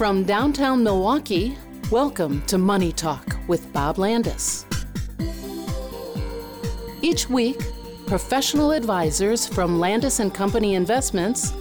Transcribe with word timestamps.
From 0.00 0.24
downtown 0.24 0.82
Milwaukee, 0.82 1.58
welcome 1.90 2.40
to 2.46 2.56
Money 2.56 2.90
Talk 2.90 3.36
with 3.48 3.70
Bob 3.70 3.96
Landaas. 3.96 4.64
Each 7.02 7.28
week, 7.28 7.60
professional 8.06 8.72
advisors 8.72 9.46
from 9.46 9.78
Landaas 9.78 10.20
and 10.20 10.32
Company 10.32 10.74
Investments 10.74 11.52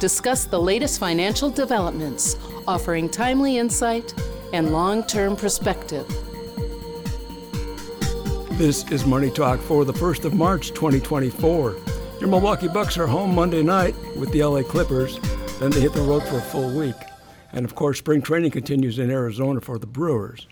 discuss 0.00 0.44
the 0.44 0.60
latest 0.60 0.98
financial 0.98 1.50
developments, 1.50 2.36
offering 2.66 3.08
timely 3.08 3.58
insight 3.58 4.12
and 4.52 4.72
long-term 4.72 5.36
perspective. 5.36 6.04
This 8.58 8.90
is 8.90 9.06
Money 9.06 9.30
Talk 9.30 9.60
for 9.60 9.84
the 9.84 9.92
1st 9.92 10.24
of 10.24 10.34
March 10.34 10.70
2024. 10.70 11.76
Your 12.18 12.28
Milwaukee 12.28 12.66
Bucks 12.66 12.98
are 12.98 13.06
home 13.06 13.32
Monday 13.36 13.62
night 13.62 13.94
with 14.16 14.32
the 14.32 14.42
LA 14.42 14.64
Clippers, 14.64 15.20
then 15.60 15.70
they 15.70 15.80
hit 15.80 15.92
the 15.92 16.02
road 16.02 16.24
for 16.24 16.38
a 16.38 16.42
full 16.42 16.76
week. 16.76 16.96
And 17.54 17.64
of 17.64 17.76
course, 17.76 17.98
spring 17.98 18.20
training 18.20 18.50
continues 18.50 18.98
in 18.98 19.12
Arizona 19.12 19.60
for 19.60 19.78
the 19.78 19.86
Brewers. 19.86 20.48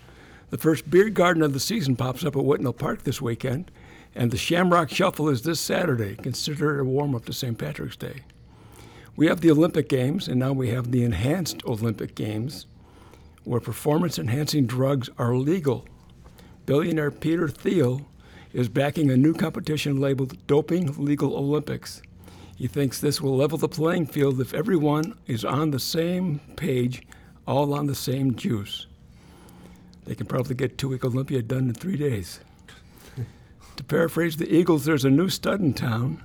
The 0.51 0.59
first 0.59 0.88
beer 0.88 1.10
garden 1.10 1.43
of 1.43 1.52
the 1.52 1.59
season 1.59 1.97
pops 1.97 2.24
up 2.24 2.37
at 2.37 2.45
Whitnall 2.45 2.79
Park 2.79 3.02
this 3.02 3.20
weekend, 3.20 3.73
and 4.15 4.30
the 4.30 4.37
Shamrock 4.37 4.88
Shuffle 4.88 5.29
is 5.29 5.43
this 5.43 5.59
Saturday, 5.59 6.15
considered 6.15 6.79
a 6.79 6.84
warm 6.84 7.16
up 7.16 7.24
to 7.24 7.33
St. 7.33 7.59
Patrick's 7.59 7.96
Day. 7.96 8.20
We 9.16 9.27
have 9.27 9.41
the 9.41 9.51
Olympic 9.51 9.88
Games, 9.88 10.29
and 10.29 10.38
now 10.38 10.52
we 10.52 10.69
have 10.69 10.93
the 10.93 11.02
Enhanced 11.02 11.65
Olympic 11.65 12.15
Games, 12.15 12.66
where 13.43 13.60
performance 13.60 14.16
enhancing 14.16 14.66
drugs 14.66 15.10
are 15.19 15.34
legal. 15.34 15.84
Billionaire 16.66 17.10
Peter 17.10 17.48
Thiel 17.48 18.07
is 18.52 18.69
backing 18.69 19.10
a 19.10 19.16
new 19.16 19.34
competition 19.34 20.01
labeled 20.01 20.46
Doping 20.46 21.05
Legal 21.05 21.37
Olympics. 21.37 22.01
He 22.62 22.69
thinks 22.69 23.01
this 23.01 23.21
will 23.21 23.37
level 23.37 23.59
the 23.59 23.69
playing 23.69 24.07
field 24.07 24.41
if 24.41 24.55
everyone 24.55 25.19
is 25.27 25.45
on 25.45 25.73
the 25.73 25.80
same 25.80 26.39
page, 26.55 27.02
all 27.45 27.75
on 27.75 27.88
the 27.88 27.95
same 27.97 28.37
juice. 28.37 28.87
They 30.04 30.15
can 30.15 30.27
probably 30.27 30.54
get 30.54 30.79
two 30.79 30.91
week 30.91 31.04
Olympia 31.04 31.43
done 31.43 31.66
in 31.66 31.74
three 31.74 31.96
days. 31.96 32.38
to 33.77 33.82
paraphrase 33.82 34.37
the 34.37 34.49
Eagles, 34.49 34.85
there's 34.85 35.04
a 35.04 35.10
new 35.10 35.29
stud 35.29 35.59
in 35.59 35.74
town. 35.74 36.23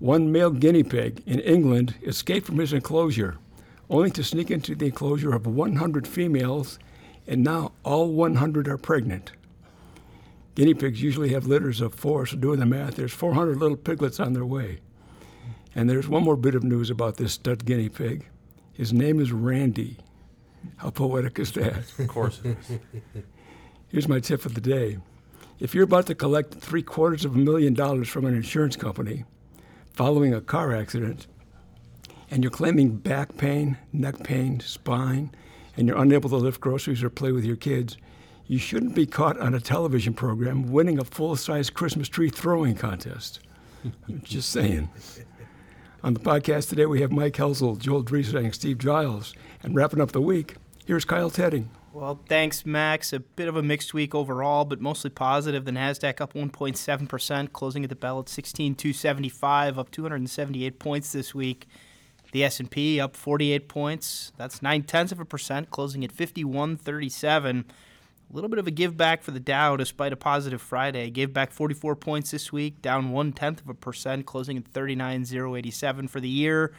One 0.00 0.32
male 0.32 0.50
guinea 0.50 0.82
pig 0.82 1.22
in 1.24 1.38
England 1.38 1.94
escaped 2.02 2.46
from 2.46 2.58
his 2.58 2.72
enclosure, 2.72 3.38
only 3.88 4.10
to 4.10 4.24
sneak 4.24 4.50
into 4.50 4.74
the 4.74 4.86
enclosure 4.86 5.32
of 5.32 5.46
100 5.46 6.08
females, 6.08 6.80
and 7.28 7.44
now 7.44 7.70
all 7.84 8.08
100 8.08 8.66
are 8.66 8.76
pregnant. 8.76 9.30
Guinea 10.56 10.74
pigs 10.74 11.00
usually 11.00 11.28
have 11.28 11.46
litters 11.46 11.80
of 11.80 11.94
four, 11.94 12.26
so 12.26 12.36
doing 12.36 12.58
the 12.58 12.66
math, 12.66 12.96
there's 12.96 13.12
400 13.12 13.58
little 13.58 13.76
piglets 13.76 14.18
on 14.18 14.32
their 14.32 14.44
way. 14.44 14.80
And 15.74 15.88
there's 15.88 16.08
one 16.08 16.24
more 16.24 16.36
bit 16.36 16.54
of 16.54 16.64
news 16.64 16.90
about 16.90 17.16
this 17.16 17.34
stud 17.34 17.64
guinea 17.64 17.88
pig. 17.88 18.28
His 18.72 18.92
name 18.92 19.20
is 19.20 19.32
Randy. 19.32 19.98
How 20.76 20.90
poetic 20.90 21.38
is 21.38 21.52
that? 21.52 21.84
Of 21.98 22.08
course 22.08 22.40
it 22.44 22.56
is. 22.58 22.78
Here's 23.88 24.08
my 24.08 24.20
tip 24.20 24.44
of 24.46 24.54
the 24.54 24.60
day. 24.60 24.98
If 25.58 25.74
you're 25.74 25.84
about 25.84 26.06
to 26.06 26.14
collect 26.14 26.54
three 26.54 26.82
quarters 26.82 27.24
of 27.24 27.34
a 27.34 27.38
million 27.38 27.74
dollars 27.74 28.08
from 28.08 28.24
an 28.24 28.34
insurance 28.34 28.76
company 28.76 29.24
following 29.92 30.32
a 30.32 30.40
car 30.40 30.74
accident, 30.74 31.26
and 32.30 32.42
you're 32.42 32.50
claiming 32.50 32.96
back 32.96 33.36
pain, 33.36 33.76
neck 33.92 34.22
pain, 34.22 34.60
spine, 34.60 35.30
and 35.76 35.88
you're 35.88 36.00
unable 36.00 36.30
to 36.30 36.36
lift 36.36 36.60
groceries 36.60 37.02
or 37.02 37.10
play 37.10 37.32
with 37.32 37.44
your 37.44 37.56
kids, 37.56 37.96
you 38.46 38.58
shouldn't 38.58 38.94
be 38.94 39.06
caught 39.06 39.38
on 39.38 39.54
a 39.54 39.60
television 39.60 40.14
program 40.14 40.70
winning 40.72 40.98
a 40.98 41.04
full 41.04 41.36
size 41.36 41.70
Christmas 41.70 42.08
tree 42.08 42.30
throwing 42.30 42.74
contest. 42.74 43.40
I'm 43.84 44.20
just 44.24 44.50
saying. 44.50 44.88
On 46.02 46.14
the 46.14 46.20
podcast 46.20 46.70
today, 46.70 46.86
we 46.86 47.02
have 47.02 47.12
Mike 47.12 47.34
Hoelzl, 47.34 47.78
Joel 47.78 48.02
Dresang, 48.02 48.54
Steve 48.54 48.78
Giles, 48.78 49.34
and 49.62 49.76
wrapping 49.76 50.00
up 50.00 50.12
the 50.12 50.20
week, 50.22 50.56
here's 50.86 51.04
Kyle 51.04 51.30
Tetting. 51.30 51.66
Well, 51.92 52.20
thanks, 52.26 52.64
Max. 52.64 53.12
A 53.12 53.20
bit 53.20 53.48
of 53.48 53.56
a 53.56 53.62
mixed 53.62 53.92
week 53.92 54.14
overall, 54.14 54.64
but 54.64 54.80
mostly 54.80 55.10
positive. 55.10 55.66
The 55.66 55.72
Nasdaq 55.72 56.22
up 56.22 56.32
1.7%, 56.32 57.52
closing 57.52 57.84
at 57.84 57.90
the 57.90 57.96
bell 57.96 58.18
at 58.18 58.30
16,275, 58.30 59.78
up 59.78 59.90
278 59.90 60.78
points 60.78 61.12
this 61.12 61.34
week. 61.34 61.68
The 62.32 62.44
S&P 62.44 62.98
up 62.98 63.14
48 63.14 63.68
points. 63.68 64.32
That's 64.38 64.62
nine 64.62 64.84
tenths 64.84 65.12
of 65.12 65.20
a 65.20 65.26
percent, 65.26 65.68
closing 65.68 66.02
at 66.02 66.12
5137. 66.12 67.66
A 68.30 68.36
little 68.36 68.48
bit 68.48 68.60
of 68.60 68.66
a 68.68 68.70
give 68.70 68.96
back 68.96 69.24
for 69.24 69.32
the 69.32 69.40
Dow 69.40 69.76
despite 69.76 70.12
a 70.12 70.16
positive 70.16 70.62
Friday. 70.62 71.10
Gave 71.10 71.32
back 71.32 71.50
44 71.50 71.96
points 71.96 72.30
this 72.30 72.52
week, 72.52 72.80
down 72.80 73.10
one 73.10 73.32
tenth 73.32 73.60
of 73.60 73.68
a 73.68 73.74
percent, 73.74 74.24
closing 74.24 74.56
at 74.56 74.68
39,087 74.68 76.06
for 76.06 76.20
the 76.20 76.28
year. 76.28 76.72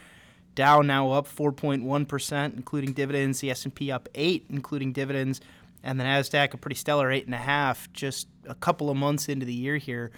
Dow 0.54 0.80
now 0.80 1.10
up 1.10 1.28
4.1 1.28 2.08
percent, 2.08 2.54
including 2.54 2.94
dividends. 2.94 3.40
The 3.40 3.50
S&P 3.50 3.90
up 3.90 4.08
eight, 4.14 4.46
including 4.48 4.92
dividends, 4.92 5.42
and 5.82 6.00
the 6.00 6.04
Nasdaq 6.04 6.54
a 6.54 6.56
pretty 6.56 6.76
stellar 6.76 7.10
eight 7.10 7.26
and 7.26 7.34
a 7.34 7.38
half. 7.38 7.92
Just 7.92 8.28
a 8.46 8.54
couple 8.54 8.88
of 8.88 8.96
months 8.96 9.28
into 9.28 9.44
the 9.44 9.52
year 9.52 9.76
here. 9.76 10.10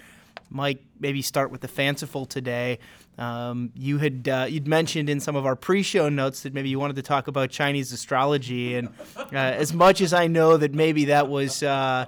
Mike, 0.50 0.82
maybe 1.00 1.22
start 1.22 1.50
with 1.50 1.60
the 1.60 1.68
fanciful 1.68 2.26
today. 2.26 2.78
Um, 3.18 3.70
you 3.76 3.98
had 3.98 4.28
uh, 4.28 4.46
you'd 4.48 4.66
mentioned 4.66 5.08
in 5.08 5.20
some 5.20 5.36
of 5.36 5.46
our 5.46 5.56
pre-show 5.56 6.08
notes 6.08 6.42
that 6.42 6.52
maybe 6.52 6.68
you 6.68 6.78
wanted 6.78 6.96
to 6.96 7.02
talk 7.02 7.28
about 7.28 7.50
Chinese 7.50 7.92
astrology, 7.92 8.76
and 8.76 8.88
uh, 9.16 9.36
as 9.36 9.72
much 9.72 10.00
as 10.00 10.12
I 10.12 10.26
know 10.26 10.56
that 10.56 10.74
maybe 10.74 11.06
that 11.06 11.28
was 11.28 11.62
uh, 11.62 12.06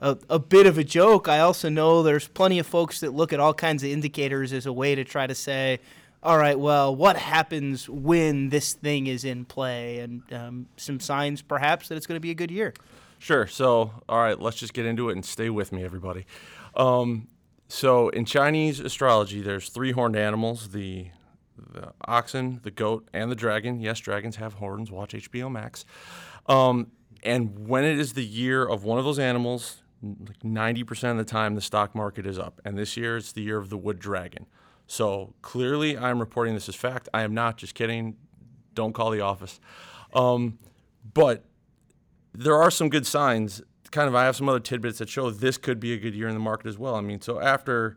a, 0.00 0.18
a 0.28 0.38
bit 0.38 0.66
of 0.66 0.78
a 0.78 0.84
joke, 0.84 1.28
I 1.28 1.40
also 1.40 1.68
know 1.68 2.02
there's 2.02 2.26
plenty 2.26 2.58
of 2.58 2.66
folks 2.66 3.00
that 3.00 3.12
look 3.12 3.32
at 3.32 3.40
all 3.40 3.54
kinds 3.54 3.82
of 3.82 3.90
indicators 3.90 4.52
as 4.52 4.66
a 4.66 4.72
way 4.72 4.94
to 4.94 5.04
try 5.04 5.26
to 5.26 5.34
say, 5.34 5.78
all 6.22 6.36
right, 6.36 6.58
well, 6.58 6.94
what 6.94 7.16
happens 7.16 7.88
when 7.88 8.50
this 8.50 8.72
thing 8.74 9.06
is 9.06 9.24
in 9.24 9.44
play, 9.44 10.00
and 10.00 10.22
um, 10.32 10.66
some 10.76 11.00
signs 11.00 11.42
perhaps 11.42 11.88
that 11.88 11.96
it's 11.96 12.06
going 12.06 12.16
to 12.16 12.20
be 12.20 12.30
a 12.30 12.34
good 12.34 12.50
year. 12.50 12.74
Sure. 13.18 13.46
So, 13.46 13.92
all 14.08 14.18
right, 14.18 14.40
let's 14.40 14.56
just 14.56 14.72
get 14.72 14.86
into 14.86 15.10
it 15.10 15.12
and 15.12 15.24
stay 15.24 15.50
with 15.50 15.72
me, 15.72 15.84
everybody. 15.84 16.26
Um, 16.74 17.28
so 17.70 18.08
in 18.08 18.24
Chinese 18.24 18.80
astrology, 18.80 19.40
there's 19.40 19.68
three 19.68 19.92
horned 19.92 20.16
animals: 20.16 20.70
the 20.70 21.08
the 21.56 21.92
oxen, 22.04 22.60
the 22.64 22.70
goat, 22.70 23.08
and 23.12 23.30
the 23.30 23.36
dragon. 23.36 23.80
Yes, 23.80 24.00
dragons 24.00 24.36
have 24.36 24.54
horns. 24.54 24.90
Watch 24.90 25.12
HBO 25.12 25.50
Max. 25.50 25.84
Um, 26.46 26.90
and 27.22 27.68
when 27.68 27.84
it 27.84 27.98
is 27.98 28.14
the 28.14 28.24
year 28.24 28.66
of 28.66 28.82
one 28.82 28.98
of 28.98 29.04
those 29.04 29.18
animals, 29.18 29.82
like 30.02 30.40
90% 30.40 31.10
of 31.12 31.16
the 31.18 31.24
time, 31.24 31.54
the 31.54 31.60
stock 31.60 31.94
market 31.94 32.26
is 32.26 32.38
up. 32.38 32.60
And 32.64 32.78
this 32.78 32.96
year, 32.96 33.18
it's 33.18 33.32
the 33.32 33.42
year 33.42 33.58
of 33.58 33.68
the 33.68 33.76
wood 33.76 33.98
dragon. 33.98 34.46
So 34.86 35.34
clearly, 35.42 35.96
I'm 35.96 36.18
reporting 36.18 36.54
this 36.54 36.68
as 36.68 36.74
fact. 36.74 37.08
I 37.12 37.22
am 37.22 37.34
not 37.34 37.56
just 37.56 37.74
kidding. 37.74 38.16
Don't 38.74 38.94
call 38.94 39.10
the 39.10 39.20
office. 39.20 39.60
Um, 40.14 40.58
but 41.14 41.44
there 42.32 42.56
are 42.56 42.70
some 42.70 42.88
good 42.88 43.06
signs 43.06 43.62
kind 43.90 44.08
of 44.08 44.14
I 44.14 44.24
have 44.24 44.36
some 44.36 44.48
other 44.48 44.60
tidbits 44.60 44.98
that 44.98 45.08
show 45.08 45.30
this 45.30 45.56
could 45.56 45.80
be 45.80 45.92
a 45.92 45.96
good 45.96 46.14
year 46.14 46.28
in 46.28 46.34
the 46.34 46.40
market 46.40 46.66
as 46.66 46.78
well. 46.78 46.94
I 46.94 47.00
mean, 47.00 47.20
so 47.20 47.40
after 47.40 47.96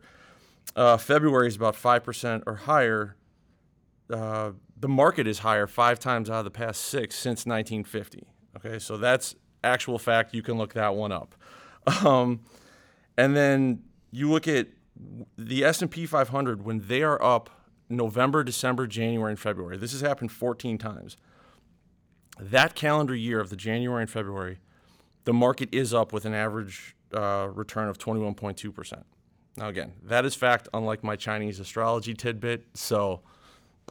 uh, 0.76 0.96
February 0.96 1.48
is 1.48 1.56
about 1.56 1.76
five 1.76 2.04
percent 2.04 2.44
or 2.46 2.56
higher, 2.56 3.16
uh, 4.10 4.52
the 4.76 4.88
market 4.88 5.26
is 5.26 5.40
higher 5.40 5.66
five 5.66 5.98
times 5.98 6.28
out 6.28 6.38
of 6.38 6.44
the 6.44 6.50
past 6.50 6.82
six 6.82 7.16
since 7.16 7.46
1950. 7.46 8.26
Okay, 8.56 8.78
so 8.78 8.96
that's 8.96 9.34
actual 9.62 9.98
fact. 9.98 10.34
You 10.34 10.42
can 10.42 10.58
look 10.58 10.74
that 10.74 10.94
one 10.94 11.12
up. 11.12 11.34
Um, 12.04 12.40
and 13.16 13.36
then 13.36 13.82
you 14.10 14.30
look 14.30 14.48
at 14.48 14.68
the 15.36 15.64
S&P 15.64 16.06
500 16.06 16.64
when 16.64 16.86
they 16.86 17.02
are 17.02 17.22
up 17.22 17.50
November, 17.88 18.42
December, 18.42 18.86
January, 18.86 19.32
and 19.32 19.38
February. 19.38 19.76
This 19.76 19.92
has 19.92 20.00
happened 20.00 20.32
14 20.32 20.78
times. 20.78 21.16
That 22.40 22.74
calendar 22.74 23.14
year 23.14 23.40
of 23.40 23.50
the 23.50 23.56
January 23.56 24.02
and 24.02 24.10
February 24.10 24.58
the 25.24 25.32
market 25.32 25.68
is 25.72 25.92
up 25.94 26.12
with 26.12 26.24
an 26.24 26.34
average 26.34 26.94
uh, 27.12 27.48
return 27.52 27.88
of 27.88 27.98
21.2%. 27.98 29.04
Now, 29.56 29.68
again, 29.68 29.92
that 30.04 30.24
is 30.24 30.34
fact, 30.34 30.68
unlike 30.74 31.04
my 31.04 31.16
Chinese 31.16 31.60
astrology 31.60 32.12
tidbit. 32.12 32.66
So, 32.74 33.20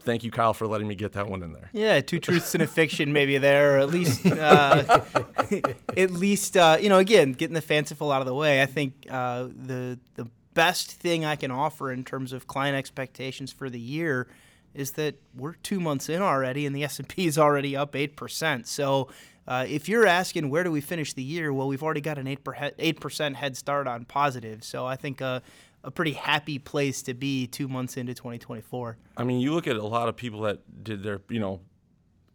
thank 0.01 0.23
you, 0.23 0.31
Kyle, 0.31 0.53
for 0.53 0.67
letting 0.67 0.87
me 0.87 0.95
get 0.95 1.13
that 1.13 1.29
one 1.29 1.41
in 1.41 1.53
there. 1.53 1.69
Yeah, 1.71 2.01
two 2.01 2.19
truths 2.19 2.53
and 2.53 2.61
a 2.61 2.67
fiction, 2.67 3.13
maybe 3.13 3.37
there, 3.37 3.75
or 3.75 3.79
at 3.79 3.89
least, 3.89 4.25
uh, 4.25 5.01
at 5.97 6.11
least, 6.11 6.57
uh, 6.57 6.77
you 6.81 6.89
know, 6.89 6.99
again, 6.99 7.31
getting 7.31 7.53
the 7.53 7.61
fanciful 7.61 8.11
out 8.11 8.21
of 8.21 8.27
the 8.27 8.35
way. 8.35 8.61
I 8.61 8.65
think 8.65 9.07
uh, 9.09 9.47
the 9.55 9.99
the 10.15 10.27
best 10.53 10.91
thing 10.91 11.25
I 11.25 11.35
can 11.35 11.49
offer 11.49 11.91
in 11.91 12.03
terms 12.03 12.33
of 12.33 12.45
client 12.45 12.77
expectations 12.77 13.51
for 13.51 13.69
the 13.69 13.79
year 13.79 14.27
is 14.73 14.91
that 14.91 15.15
we're 15.35 15.53
two 15.53 15.79
months 15.79 16.09
in 16.09 16.21
already, 16.21 16.65
and 16.65 16.75
the 16.75 16.83
S 16.83 16.99
and 16.99 17.07
P 17.07 17.25
is 17.25 17.37
already 17.37 17.75
up 17.75 17.95
eight 17.95 18.15
percent. 18.15 18.67
So 18.67 19.07
uh, 19.47 19.65
if 19.67 19.89
you're 19.89 20.05
asking 20.05 20.49
where 20.49 20.63
do 20.63 20.71
we 20.71 20.81
finish 20.81 21.13
the 21.13 21.23
year, 21.23 21.51
well, 21.51 21.67
we've 21.67 21.83
already 21.83 22.01
got 22.01 22.17
an 22.17 22.27
8 22.27 22.99
percent 22.99 23.35
head 23.35 23.57
start 23.57 23.87
on 23.87 24.05
positive. 24.05 24.63
So 24.63 24.85
I 24.85 24.95
think 24.95 25.21
uh, 25.21 25.41
a 25.83 25.91
pretty 25.91 26.13
happy 26.13 26.59
place 26.59 27.01
to 27.03 27.13
be 27.13 27.47
two 27.47 27.67
months 27.67 27.97
into 27.97 28.13
2024. 28.13 28.97
I 29.17 29.23
mean, 29.23 29.41
you 29.41 29.53
look 29.53 29.67
at 29.67 29.75
a 29.75 29.85
lot 29.85 30.07
of 30.07 30.15
people 30.15 30.41
that 30.41 30.83
did 30.83 31.03
their, 31.03 31.21
you 31.29 31.39
know, 31.39 31.59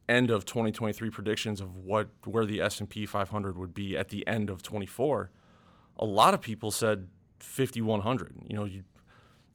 end 0.08 0.30
of 0.30 0.44
2023 0.44 1.10
predictions 1.10 1.60
of 1.60 1.76
what 1.76 2.08
where 2.24 2.44
the 2.44 2.60
S&P 2.60 3.06
500 3.06 3.58
would 3.58 3.74
be 3.74 3.96
at 3.96 4.08
the 4.08 4.26
end 4.26 4.50
of 4.50 4.62
24. 4.62 5.30
A 5.98 6.04
lot 6.04 6.34
of 6.34 6.40
people 6.40 6.70
said 6.70 7.08
5100. 7.40 8.34
You 8.46 8.56
know, 8.56 8.64
you, 8.64 8.84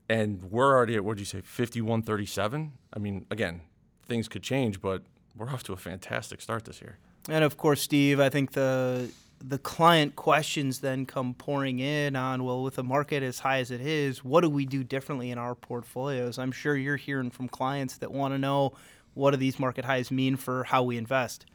and 0.10 0.44
we're 0.52 0.76
already 0.76 0.96
at 0.96 1.04
what 1.04 1.18
did 1.18 1.22
you 1.22 1.26
say 1.26 1.42
5137? 1.42 2.74
I 2.94 3.00
mean, 3.00 3.26
again, 3.32 3.62
things 4.06 4.28
could 4.28 4.44
change, 4.44 4.82
but 4.82 5.04
we're 5.36 5.50
off 5.50 5.64
to 5.64 5.74
a 5.74 5.78
fantastic 5.78 6.42
start 6.42 6.66
this 6.66 6.82
year. 6.82 6.98
And 7.30 7.44
of 7.44 7.58
course, 7.58 7.82
Steve, 7.82 8.20
I 8.20 8.30
think 8.30 8.52
the 8.52 9.10
the 9.46 9.58
client 9.58 10.16
questions 10.16 10.80
then 10.80 11.06
come 11.06 11.34
pouring 11.34 11.80
in 11.80 12.16
on 12.16 12.46
well, 12.46 12.64
with 12.64 12.76
the 12.76 12.84
market 12.84 13.22
as 13.22 13.40
high 13.40 13.60
as 13.60 13.72
it 13.72 13.82
is, 13.82 14.24
what 14.24 14.42
do 14.42 14.50
we 14.50 14.66
do 14.66 14.84
differently 14.84 15.32
in 15.32 15.38
our 15.38 15.54
portfolios? 15.54 16.40
I'm 16.40 16.54
sure 16.54 16.78
you're 16.78 16.96
hearing 16.96 17.30
from 17.30 17.50
clients 17.50 17.98
that 17.98 18.12
want 18.12 18.34
to 18.34 18.38
know 18.38 18.74
what 19.16 19.32
do 19.32 19.38
these 19.38 19.60
market 19.60 19.84
highs 19.84 20.12
mean 20.12 20.38
for 20.38 20.64
how 20.64 20.84
we 20.84 20.98
invest. 20.98 21.46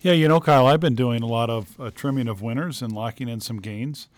Yeah, 0.00 0.12
you 0.12 0.26
know, 0.26 0.40
Kyle, 0.40 0.66
I've 0.66 0.80
been 0.80 0.94
doing 0.94 1.22
a 1.22 1.26
lot 1.26 1.50
of 1.50 1.78
uh, 1.80 1.90
trimming 1.94 2.28
of 2.28 2.42
winners 2.42 2.82
and 2.82 2.92
locking 2.92 3.28
in 3.28 3.40
some 3.40 3.60
gains. 3.60 4.08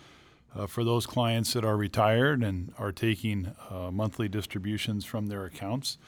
Uh, 0.55 0.67
for 0.67 0.85
those 0.85 1.05
clients 1.05 1.53
that 1.53 1.65
are 1.65 1.77
retired 1.77 2.43
and 2.43 2.73
are 2.79 2.91
taking 2.91 3.55
uh, 3.69 3.91
monthly 3.91 4.27
distributions 4.27 5.05
from 5.05 5.27
their 5.27 5.45
accounts, 5.45 5.99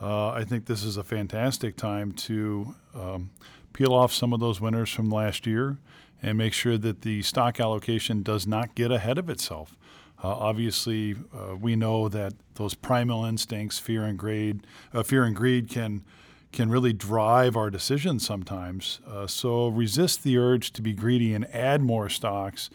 uh, 0.00 0.30
I 0.30 0.44
think 0.44 0.66
this 0.66 0.82
is 0.82 0.96
a 0.96 1.04
fantastic 1.04 1.76
time 1.76 2.12
to 2.12 2.74
um, 2.94 3.30
peel 3.72 3.92
off 3.92 4.12
some 4.12 4.32
of 4.32 4.40
those 4.40 4.60
winners 4.60 4.90
from 4.90 5.10
last 5.10 5.46
year 5.46 5.78
and 6.22 6.36
make 6.36 6.52
sure 6.52 6.78
that 6.78 7.02
the 7.02 7.22
stock 7.22 7.60
allocation 7.60 8.22
does 8.22 8.46
not 8.46 8.74
get 8.74 8.90
ahead 8.90 9.18
of 9.18 9.28
itself. 9.28 9.76
Uh, 10.22 10.28
obviously, 10.28 11.16
uh, 11.34 11.56
we 11.56 11.76
know 11.76 12.08
that 12.08 12.34
those 12.54 12.74
primal 12.74 13.24
instincts, 13.24 13.78
fear 13.78 14.04
and 14.04 14.18
greed, 14.18 14.66
uh, 14.92 15.02
fear 15.02 15.24
and 15.24 15.34
greed, 15.34 15.68
can 15.68 16.04
can 16.52 16.68
really 16.68 16.92
drive 16.92 17.56
our 17.56 17.70
decisions 17.70 18.26
sometimes. 18.26 18.98
Uh, 19.06 19.24
so 19.24 19.68
resist 19.68 20.24
the 20.24 20.36
urge 20.36 20.72
to 20.72 20.82
be 20.82 20.92
greedy 20.92 21.32
and 21.32 21.46
add 21.54 21.80
more 21.80 22.08
stocks, 22.08 22.68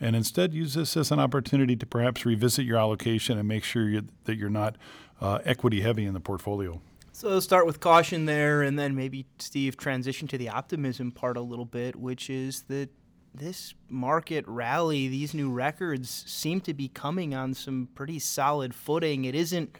and 0.00 0.16
instead 0.16 0.52
use 0.52 0.74
this 0.74 0.96
as 0.96 1.12
an 1.12 1.20
opportunity 1.20 1.76
to 1.76 1.86
perhaps 1.86 2.26
revisit 2.26 2.66
your 2.66 2.76
allocation 2.76 3.38
and 3.38 3.46
make 3.46 3.62
sure 3.62 3.88
you, 3.88 4.08
that 4.24 4.36
you're 4.36 4.50
not 4.50 4.74
uh, 5.20 5.38
equity 5.44 5.80
heavy 5.80 6.04
in 6.04 6.14
the 6.14 6.20
portfolio. 6.20 6.80
So 7.12 7.38
start 7.40 7.66
with 7.66 7.80
caution 7.80 8.24
there, 8.24 8.62
and 8.62 8.78
then 8.78 8.94
maybe 8.94 9.26
Steve 9.38 9.76
transition 9.76 10.26
to 10.28 10.38
the 10.38 10.48
optimism 10.48 11.10
part 11.12 11.36
a 11.36 11.42
little 11.42 11.66
bit, 11.66 11.96
which 11.96 12.30
is 12.30 12.62
that 12.68 12.88
this 13.34 13.74
market 13.88 14.44
rally, 14.48 15.08
these 15.08 15.34
new 15.34 15.50
records 15.50 16.08
seem 16.26 16.60
to 16.62 16.74
be 16.74 16.88
coming 16.88 17.34
on 17.34 17.54
some 17.54 17.88
pretty 17.94 18.18
solid 18.18 18.74
footing. 18.74 19.24
It 19.24 19.34
isn't 19.34 19.76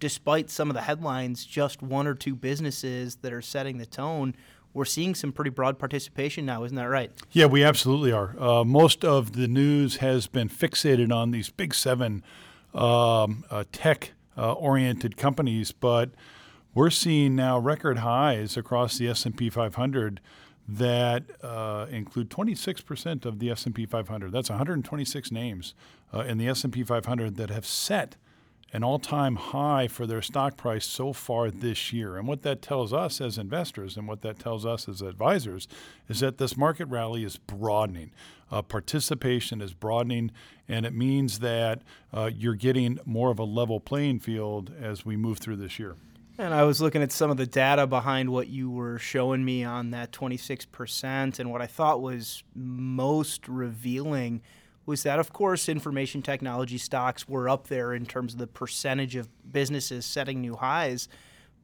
despite 0.00 0.50
some 0.50 0.70
of 0.70 0.74
the 0.74 0.80
headlines, 0.82 1.44
just 1.44 1.82
one 1.82 2.06
or 2.06 2.14
two 2.14 2.34
businesses 2.34 3.16
that 3.16 3.32
are 3.32 3.42
setting 3.42 3.78
the 3.78 3.86
tone. 3.86 4.34
We're 4.72 4.86
seeing 4.86 5.14
some 5.14 5.32
pretty 5.32 5.50
broad 5.50 5.78
participation 5.78 6.46
now, 6.46 6.64
isn't 6.64 6.76
that 6.76 6.88
right? 6.88 7.12
Yeah, 7.32 7.46
we 7.46 7.62
absolutely 7.62 8.12
are. 8.12 8.34
Uh, 8.38 8.64
most 8.64 9.04
of 9.04 9.32
the 9.32 9.46
news 9.46 9.96
has 9.96 10.26
been 10.26 10.48
fixated 10.48 11.12
on 11.12 11.32
these 11.32 11.50
big 11.50 11.74
seven 11.74 12.24
um, 12.72 13.44
uh, 13.50 13.64
tech 13.72 14.12
uh, 14.36 14.52
oriented 14.52 15.16
companies, 15.16 15.72
but 15.72 16.10
we're 16.74 16.90
seeing 16.90 17.34
now 17.34 17.58
record 17.58 17.98
highs 17.98 18.56
across 18.56 18.98
the 18.98 19.08
S&P 19.08 19.50
500 19.50 20.20
that 20.68 21.24
uh, 21.42 21.86
include 21.90 22.30
26% 22.30 23.24
of 23.24 23.40
the 23.40 23.50
S&P 23.50 23.86
500. 23.86 24.30
That's 24.30 24.50
126 24.50 25.32
names 25.32 25.74
uh, 26.14 26.20
in 26.20 26.38
the 26.38 26.48
S&P 26.48 26.84
500 26.84 27.36
that 27.36 27.50
have 27.50 27.66
set– 27.66 28.16
an 28.72 28.84
all 28.84 28.98
time 28.98 29.36
high 29.36 29.88
for 29.88 30.06
their 30.06 30.22
stock 30.22 30.56
price 30.56 30.86
so 30.86 31.12
far 31.12 31.50
this 31.50 31.92
year. 31.92 32.16
And 32.16 32.26
what 32.28 32.42
that 32.42 32.62
tells 32.62 32.92
us 32.92 33.20
as 33.20 33.38
investors 33.38 33.96
and 33.96 34.06
what 34.06 34.22
that 34.22 34.38
tells 34.38 34.64
us 34.64 34.88
as 34.88 35.02
advisors 35.02 35.66
is 36.08 36.20
that 36.20 36.38
this 36.38 36.56
market 36.56 36.86
rally 36.86 37.24
is 37.24 37.36
broadening. 37.36 38.12
Uh, 38.50 38.62
participation 38.62 39.60
is 39.60 39.74
broadening, 39.74 40.30
and 40.68 40.84
it 40.84 40.92
means 40.92 41.38
that 41.38 41.82
uh, 42.12 42.30
you're 42.34 42.54
getting 42.54 42.98
more 43.04 43.30
of 43.30 43.38
a 43.38 43.44
level 43.44 43.78
playing 43.78 44.18
field 44.18 44.72
as 44.80 45.04
we 45.04 45.16
move 45.16 45.38
through 45.38 45.56
this 45.56 45.78
year. 45.78 45.94
And 46.36 46.54
I 46.54 46.64
was 46.64 46.80
looking 46.80 47.02
at 47.02 47.12
some 47.12 47.30
of 47.30 47.36
the 47.36 47.46
data 47.46 47.86
behind 47.86 48.30
what 48.30 48.48
you 48.48 48.70
were 48.70 48.98
showing 48.98 49.44
me 49.44 49.62
on 49.62 49.90
that 49.90 50.10
26%, 50.10 51.38
and 51.38 51.50
what 51.52 51.60
I 51.60 51.66
thought 51.66 52.00
was 52.00 52.42
most 52.54 53.46
revealing 53.46 54.40
was 54.90 55.04
that, 55.04 55.20
of 55.20 55.32
course, 55.32 55.68
information 55.68 56.20
technology 56.20 56.76
stocks 56.76 57.28
were 57.28 57.48
up 57.48 57.68
there 57.68 57.94
in 57.94 58.04
terms 58.04 58.32
of 58.32 58.40
the 58.40 58.46
percentage 58.48 59.14
of 59.14 59.28
businesses 59.52 60.04
setting 60.04 60.40
new 60.40 60.56
highs. 60.56 61.08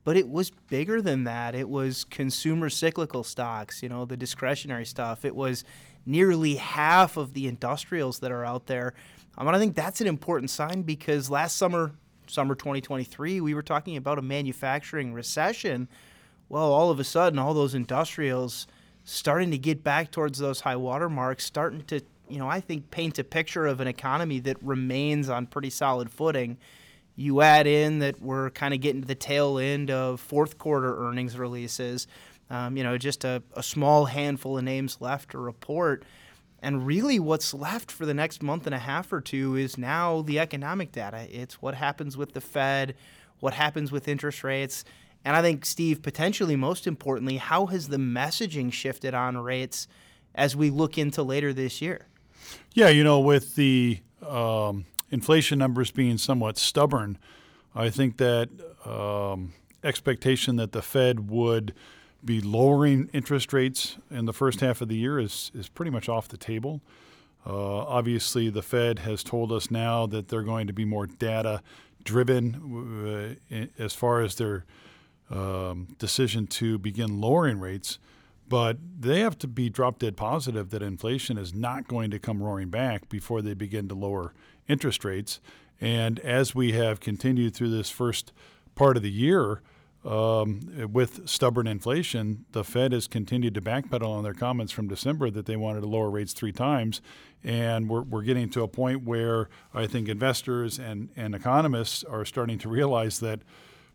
But 0.04 0.16
it 0.16 0.28
was 0.28 0.50
bigger 0.50 1.02
than 1.02 1.24
that. 1.24 1.56
It 1.56 1.68
was 1.68 2.04
consumer 2.04 2.70
cyclical 2.70 3.24
stocks, 3.24 3.82
you 3.82 3.88
know, 3.88 4.04
the 4.04 4.16
discretionary 4.16 4.86
stuff. 4.86 5.24
It 5.24 5.34
was 5.34 5.64
nearly 6.06 6.54
half 6.54 7.16
of 7.16 7.34
the 7.34 7.48
industrials 7.48 8.20
that 8.20 8.30
are 8.30 8.44
out 8.44 8.66
there. 8.66 8.94
Um, 9.36 9.48
and 9.48 9.56
I 9.56 9.58
think 9.58 9.74
that's 9.74 10.00
an 10.00 10.06
important 10.06 10.50
sign 10.50 10.82
because 10.82 11.28
last 11.28 11.56
summer, 11.56 11.90
summer 12.28 12.54
2023, 12.54 13.40
we 13.40 13.54
were 13.54 13.62
talking 13.62 13.96
about 13.96 14.20
a 14.20 14.22
manufacturing 14.22 15.12
recession. 15.12 15.88
Well, 16.48 16.72
all 16.72 16.92
of 16.92 17.00
a 17.00 17.04
sudden, 17.04 17.40
all 17.40 17.54
those 17.54 17.74
industrials 17.74 18.68
starting 19.02 19.50
to 19.50 19.58
get 19.58 19.82
back 19.82 20.12
towards 20.12 20.38
those 20.38 20.60
high 20.60 20.76
water 20.76 21.08
marks, 21.08 21.44
starting 21.44 21.82
to 21.82 22.00
you 22.28 22.38
know, 22.38 22.48
I 22.48 22.60
think 22.60 22.90
paint 22.90 23.18
a 23.18 23.24
picture 23.24 23.66
of 23.66 23.80
an 23.80 23.88
economy 23.88 24.40
that 24.40 24.62
remains 24.62 25.28
on 25.28 25.46
pretty 25.46 25.70
solid 25.70 26.10
footing. 26.10 26.58
You 27.14 27.40
add 27.40 27.66
in 27.66 28.00
that 28.00 28.20
we're 28.20 28.50
kind 28.50 28.74
of 28.74 28.80
getting 28.80 29.00
to 29.00 29.06
the 29.06 29.14
tail 29.14 29.58
end 29.58 29.90
of 29.90 30.20
fourth 30.20 30.58
quarter 30.58 31.06
earnings 31.06 31.38
releases. 31.38 32.06
Um, 32.50 32.76
you 32.76 32.84
know, 32.84 32.96
just 32.96 33.24
a, 33.24 33.42
a 33.54 33.62
small 33.62 34.04
handful 34.04 34.58
of 34.58 34.64
names 34.64 34.98
left 35.00 35.30
to 35.30 35.38
report. 35.38 36.04
And 36.60 36.86
really, 36.86 37.18
what's 37.18 37.52
left 37.52 37.90
for 37.90 38.06
the 38.06 38.14
next 38.14 38.42
month 38.42 38.66
and 38.66 38.74
a 38.74 38.78
half 38.78 39.12
or 39.12 39.20
two 39.20 39.56
is 39.56 39.76
now 39.76 40.22
the 40.22 40.38
economic 40.38 40.92
data. 40.92 41.26
It's 41.30 41.60
what 41.60 41.74
happens 41.74 42.16
with 42.16 42.32
the 42.32 42.40
Fed, 42.40 42.94
what 43.40 43.54
happens 43.54 43.92
with 43.92 44.08
interest 44.08 44.42
rates. 44.44 44.84
And 45.24 45.36
I 45.36 45.42
think, 45.42 45.64
Steve, 45.64 46.02
potentially 46.02 46.56
most 46.56 46.86
importantly, 46.86 47.36
how 47.38 47.66
has 47.66 47.88
the 47.88 47.96
messaging 47.96 48.72
shifted 48.72 49.12
on 49.12 49.36
rates 49.36 49.88
as 50.34 50.54
we 50.54 50.70
look 50.70 50.96
into 50.98 51.22
later 51.22 51.52
this 51.52 51.82
year? 51.82 52.06
Yeah, 52.74 52.88
you 52.88 53.04
know, 53.04 53.20
with 53.20 53.54
the 53.54 54.00
um, 54.26 54.84
inflation 55.10 55.58
numbers 55.58 55.90
being 55.90 56.18
somewhat 56.18 56.58
stubborn, 56.58 57.18
I 57.74 57.90
think 57.90 58.16
that 58.18 58.48
um, 58.84 59.52
expectation 59.82 60.56
that 60.56 60.72
the 60.72 60.82
Fed 60.82 61.30
would 61.30 61.74
be 62.24 62.40
lowering 62.40 63.08
interest 63.12 63.52
rates 63.52 63.96
in 64.10 64.24
the 64.24 64.32
first 64.32 64.60
half 64.60 64.80
of 64.80 64.88
the 64.88 64.96
year 64.96 65.18
is, 65.18 65.50
is 65.54 65.68
pretty 65.68 65.90
much 65.90 66.08
off 66.08 66.28
the 66.28 66.36
table. 66.36 66.80
Uh, 67.46 67.78
obviously, 67.84 68.50
the 68.50 68.62
Fed 68.62 69.00
has 69.00 69.22
told 69.22 69.52
us 69.52 69.70
now 69.70 70.06
that 70.06 70.28
they're 70.28 70.42
going 70.42 70.66
to 70.66 70.72
be 70.72 70.84
more 70.84 71.06
data 71.06 71.62
driven 72.02 73.36
uh, 73.50 73.66
as 73.78 73.94
far 73.94 74.20
as 74.20 74.34
their 74.36 74.64
um, 75.30 75.88
decision 75.98 76.46
to 76.46 76.78
begin 76.78 77.20
lowering 77.20 77.60
rates. 77.60 77.98
But 78.48 78.78
they 78.98 79.20
have 79.20 79.38
to 79.38 79.48
be 79.48 79.68
drop 79.68 79.98
dead 79.98 80.16
positive 80.16 80.70
that 80.70 80.82
inflation 80.82 81.36
is 81.36 81.52
not 81.52 81.88
going 81.88 82.10
to 82.12 82.18
come 82.18 82.42
roaring 82.42 82.70
back 82.70 83.08
before 83.08 83.42
they 83.42 83.54
begin 83.54 83.88
to 83.88 83.94
lower 83.94 84.34
interest 84.68 85.04
rates. 85.04 85.40
And 85.80 86.20
as 86.20 86.54
we 86.54 86.72
have 86.72 87.00
continued 87.00 87.54
through 87.54 87.70
this 87.70 87.90
first 87.90 88.32
part 88.74 88.96
of 88.96 89.02
the 89.02 89.10
year, 89.10 89.62
um, 90.06 90.88
with 90.92 91.28
stubborn 91.28 91.66
inflation, 91.66 92.44
the 92.52 92.62
Fed 92.62 92.92
has 92.92 93.08
continued 93.08 93.54
to 93.54 93.60
backpedal 93.60 94.06
on 94.06 94.22
their 94.22 94.34
comments 94.34 94.72
from 94.72 94.86
December 94.86 95.30
that 95.30 95.46
they 95.46 95.56
wanted 95.56 95.80
to 95.80 95.88
lower 95.88 96.10
rates 96.10 96.32
three 96.32 96.52
times. 96.52 97.00
And 97.42 97.88
we're, 97.88 98.02
we're 98.02 98.22
getting 98.22 98.48
to 98.50 98.62
a 98.62 98.68
point 98.68 99.02
where 99.02 99.48
I 99.74 99.88
think 99.88 100.08
investors 100.08 100.78
and, 100.78 101.08
and 101.16 101.34
economists 101.34 102.04
are 102.04 102.24
starting 102.24 102.58
to 102.60 102.68
realize 102.68 103.18
that 103.18 103.40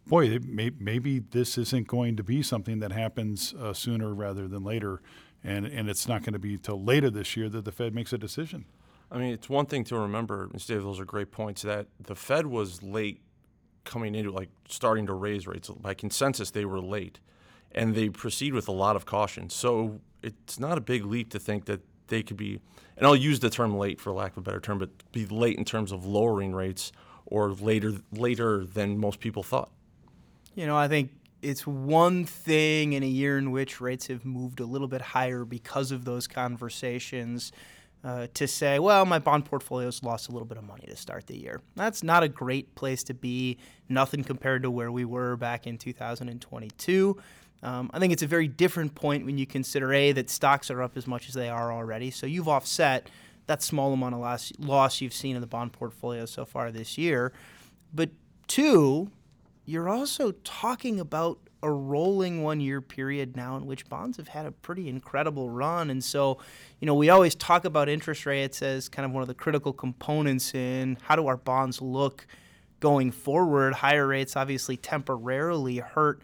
boy, 0.07 0.39
may, 0.39 0.71
maybe 0.79 1.19
this 1.19 1.57
isn't 1.57 1.87
going 1.87 2.15
to 2.17 2.23
be 2.23 2.41
something 2.41 2.79
that 2.79 2.91
happens 2.91 3.53
uh, 3.59 3.73
sooner 3.73 4.13
rather 4.13 4.47
than 4.47 4.63
later, 4.63 5.01
and 5.43 5.65
and 5.65 5.89
it's 5.89 6.07
not 6.07 6.21
going 6.21 6.33
to 6.33 6.39
be 6.39 6.57
till 6.57 6.83
later 6.83 7.09
this 7.09 7.35
year 7.35 7.49
that 7.49 7.65
the 7.65 7.71
Fed 7.71 7.93
makes 7.93 8.13
a 8.13 8.17
decision. 8.17 8.65
I 9.11 9.17
mean, 9.17 9.33
it's 9.33 9.49
one 9.49 9.65
thing 9.65 9.83
to 9.85 9.97
remember, 9.97 10.47
Mr. 10.47 10.67
Dave, 10.67 10.83
those 10.83 10.99
are 10.99 11.05
great 11.05 11.31
points, 11.31 11.63
that 11.63 11.87
the 11.99 12.15
Fed 12.15 12.47
was 12.47 12.81
late 12.81 13.21
coming 13.83 14.15
into, 14.15 14.31
like, 14.31 14.49
starting 14.69 15.05
to 15.07 15.13
raise 15.13 15.47
rates. 15.47 15.69
By 15.69 15.93
consensus, 15.95 16.51
they 16.51 16.63
were 16.63 16.79
late, 16.79 17.19
and 17.73 17.93
they 17.93 18.07
proceed 18.07 18.53
with 18.53 18.69
a 18.69 18.71
lot 18.71 18.95
of 18.95 19.05
caution. 19.05 19.49
So 19.49 19.99
it's 20.23 20.59
not 20.59 20.77
a 20.77 20.81
big 20.81 21.03
leap 21.03 21.29
to 21.31 21.39
think 21.39 21.65
that 21.65 21.81
they 22.07 22.23
could 22.23 22.37
be, 22.37 22.61
and 22.95 23.05
I'll 23.05 23.15
use 23.15 23.41
the 23.41 23.49
term 23.49 23.77
late 23.77 23.99
for 23.99 24.13
lack 24.13 24.33
of 24.33 24.37
a 24.39 24.41
better 24.41 24.59
term, 24.61 24.77
but 24.77 24.89
be 25.11 25.25
late 25.25 25.57
in 25.57 25.65
terms 25.65 25.91
of 25.91 26.05
lowering 26.05 26.53
rates 26.53 26.93
or 27.25 27.51
later 27.51 27.93
later 28.11 28.65
than 28.65 28.97
most 28.97 29.19
people 29.19 29.43
thought. 29.43 29.71
You 30.55 30.65
know, 30.65 30.75
I 30.75 30.87
think 30.87 31.11
it's 31.41 31.65
one 31.65 32.25
thing 32.25 32.93
in 32.93 33.03
a 33.03 33.07
year 33.07 33.37
in 33.37 33.51
which 33.51 33.81
rates 33.81 34.07
have 34.07 34.25
moved 34.25 34.59
a 34.59 34.65
little 34.65 34.87
bit 34.87 35.01
higher 35.01 35.45
because 35.45 35.91
of 35.91 36.05
those 36.05 36.27
conversations. 36.27 37.51
Uh, 38.03 38.25
to 38.33 38.47
say, 38.47 38.79
well, 38.79 39.05
my 39.05 39.19
bond 39.19 39.45
portfolio's 39.45 40.01
lost 40.01 40.27
a 40.27 40.31
little 40.31 40.47
bit 40.47 40.57
of 40.57 40.63
money 40.63 40.83
to 40.87 40.95
start 40.95 41.27
the 41.27 41.37
year. 41.37 41.61
That's 41.75 42.01
not 42.01 42.23
a 42.23 42.27
great 42.27 42.73
place 42.73 43.03
to 43.03 43.13
be. 43.13 43.59
Nothing 43.89 44.23
compared 44.23 44.63
to 44.63 44.71
where 44.71 44.91
we 44.91 45.05
were 45.05 45.37
back 45.37 45.67
in 45.67 45.77
2022. 45.77 47.17
Um, 47.61 47.91
I 47.93 47.99
think 47.99 48.11
it's 48.11 48.23
a 48.23 48.27
very 48.27 48.47
different 48.47 48.95
point 48.95 49.23
when 49.23 49.37
you 49.37 49.45
consider 49.45 49.93
a 49.93 50.13
that 50.13 50.31
stocks 50.31 50.71
are 50.71 50.81
up 50.81 50.97
as 50.97 51.05
much 51.05 51.27
as 51.27 51.35
they 51.35 51.47
are 51.47 51.71
already. 51.71 52.09
So 52.09 52.25
you've 52.25 52.47
offset 52.47 53.07
that 53.45 53.61
small 53.61 53.93
amount 53.93 54.15
of 54.15 54.21
loss, 54.21 54.51
loss 54.57 54.99
you've 54.99 55.13
seen 55.13 55.35
in 55.35 55.41
the 55.41 55.47
bond 55.47 55.73
portfolio 55.73 56.25
so 56.25 56.43
far 56.43 56.71
this 56.71 56.97
year. 56.97 57.31
But 57.93 58.09
two, 58.47 59.11
you're 59.71 59.87
also 59.87 60.31
talking 60.43 60.99
about 60.99 61.39
a 61.63 61.71
rolling 61.71 62.43
one 62.43 62.59
year 62.59 62.81
period 62.81 63.37
now 63.37 63.55
in 63.55 63.65
which 63.65 63.87
bonds 63.87 64.17
have 64.17 64.27
had 64.27 64.45
a 64.45 64.51
pretty 64.51 64.89
incredible 64.89 65.49
run. 65.49 65.89
And 65.89 66.03
so, 66.03 66.39
you 66.81 66.85
know, 66.85 66.95
we 66.95 67.09
always 67.09 67.35
talk 67.35 67.63
about 67.63 67.87
interest 67.87 68.25
rates 68.25 68.61
as 68.61 68.89
kind 68.89 69.05
of 69.05 69.11
one 69.13 69.21
of 69.21 69.29
the 69.29 69.33
critical 69.33 69.71
components 69.71 70.53
in 70.53 70.97
how 71.03 71.15
do 71.15 71.27
our 71.27 71.37
bonds 71.37 71.81
look 71.81 72.27
going 72.81 73.11
forward. 73.11 73.75
Higher 73.75 74.07
rates 74.07 74.35
obviously 74.35 74.75
temporarily 74.75 75.77
hurt 75.77 76.21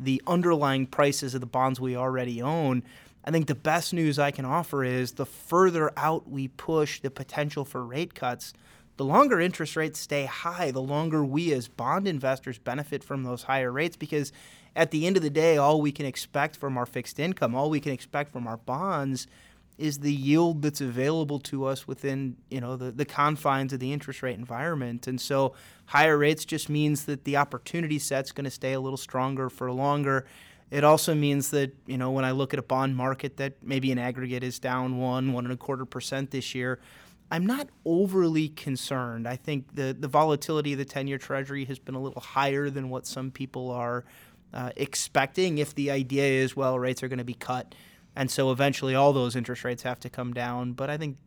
the 0.00 0.22
underlying 0.26 0.86
prices 0.86 1.34
of 1.34 1.42
the 1.42 1.46
bonds 1.46 1.78
we 1.78 1.96
already 1.96 2.40
own. 2.40 2.82
I 3.26 3.30
think 3.30 3.46
the 3.46 3.54
best 3.54 3.92
news 3.92 4.18
I 4.18 4.30
can 4.30 4.46
offer 4.46 4.84
is 4.84 5.12
the 5.12 5.26
further 5.26 5.92
out 5.98 6.30
we 6.30 6.48
push 6.48 7.00
the 7.00 7.10
potential 7.10 7.66
for 7.66 7.84
rate 7.84 8.14
cuts, 8.14 8.54
the 8.96 9.04
longer 9.04 9.40
interest 9.40 9.76
rates 9.76 9.98
stay 9.98 10.24
high, 10.24 10.70
the 10.70 10.82
longer 10.82 11.24
we 11.24 11.52
as 11.52 11.68
bond 11.68 12.08
investors 12.08 12.58
benefit 12.58 13.04
from 13.04 13.24
those 13.24 13.44
higher 13.44 13.70
rates 13.70 13.96
because 13.96 14.32
at 14.74 14.90
the 14.90 15.06
end 15.06 15.16
of 15.16 15.22
the 15.22 15.30
day, 15.30 15.56
all 15.56 15.80
we 15.80 15.92
can 15.92 16.06
expect 16.06 16.56
from 16.56 16.76
our 16.76 16.86
fixed 16.86 17.18
income, 17.18 17.54
all 17.54 17.70
we 17.70 17.80
can 17.80 17.92
expect 17.92 18.32
from 18.32 18.46
our 18.46 18.58
bonds 18.58 19.26
is 19.78 19.98
the 19.98 20.12
yield 20.12 20.62
that's 20.62 20.80
available 20.80 21.38
to 21.38 21.66
us 21.66 21.86
within 21.86 22.36
you 22.50 22.60
know 22.60 22.76
the, 22.76 22.90
the 22.90 23.04
confines 23.04 23.72
of 23.72 23.80
the 23.80 23.92
interest 23.92 24.22
rate 24.22 24.38
environment. 24.38 25.06
And 25.06 25.20
so 25.20 25.54
higher 25.86 26.16
rates 26.16 26.44
just 26.44 26.68
means 26.68 27.04
that 27.04 27.24
the 27.24 27.36
opportunity 27.36 27.98
set's 27.98 28.32
going 28.32 28.44
to 28.44 28.50
stay 28.50 28.72
a 28.72 28.80
little 28.80 28.96
stronger 28.96 29.50
for 29.50 29.70
longer. 29.70 30.26
It 30.70 30.82
also 30.82 31.14
means 31.14 31.50
that 31.50 31.72
you 31.86 31.96
know 31.96 32.10
when 32.10 32.24
i 32.24 32.32
look 32.32 32.52
at 32.52 32.58
a 32.58 32.62
bond 32.62 32.96
market 32.96 33.36
that 33.36 33.62
maybe 33.62 33.92
in 33.92 33.98
aggregate 33.98 34.42
is 34.42 34.58
down 34.58 34.98
one 34.98 35.32
one 35.32 35.44
and 35.44 35.52
a 35.52 35.56
quarter 35.56 35.84
percent 35.84 36.32
this 36.32 36.54
year 36.56 36.80
i'm 37.30 37.46
not 37.46 37.68
overly 37.84 38.48
concerned 38.48 39.26
i 39.26 39.36
think 39.36 39.74
the, 39.74 39.96
the 39.98 40.08
volatility 40.08 40.72
of 40.72 40.78
the 40.78 40.84
10-year 40.84 41.18
treasury 41.18 41.64
has 41.64 41.78
been 41.78 41.94
a 41.94 42.00
little 42.00 42.20
higher 42.20 42.70
than 42.70 42.88
what 42.88 43.06
some 43.06 43.30
people 43.30 43.70
are 43.70 44.04
uh, 44.54 44.70
expecting 44.76 45.58
if 45.58 45.74
the 45.74 45.90
idea 45.90 46.24
is 46.24 46.56
well 46.56 46.78
rates 46.78 47.02
are 47.02 47.08
going 47.08 47.18
to 47.18 47.24
be 47.24 47.34
cut 47.34 47.74
and 48.16 48.30
so 48.30 48.50
eventually 48.50 48.94
all 48.94 49.12
those 49.12 49.36
interest 49.36 49.62
rates 49.62 49.82
have 49.82 50.00
to 50.00 50.10
come 50.10 50.32
down. 50.32 50.72
But 50.72 50.88
I 50.88 50.96
think, 50.96 51.18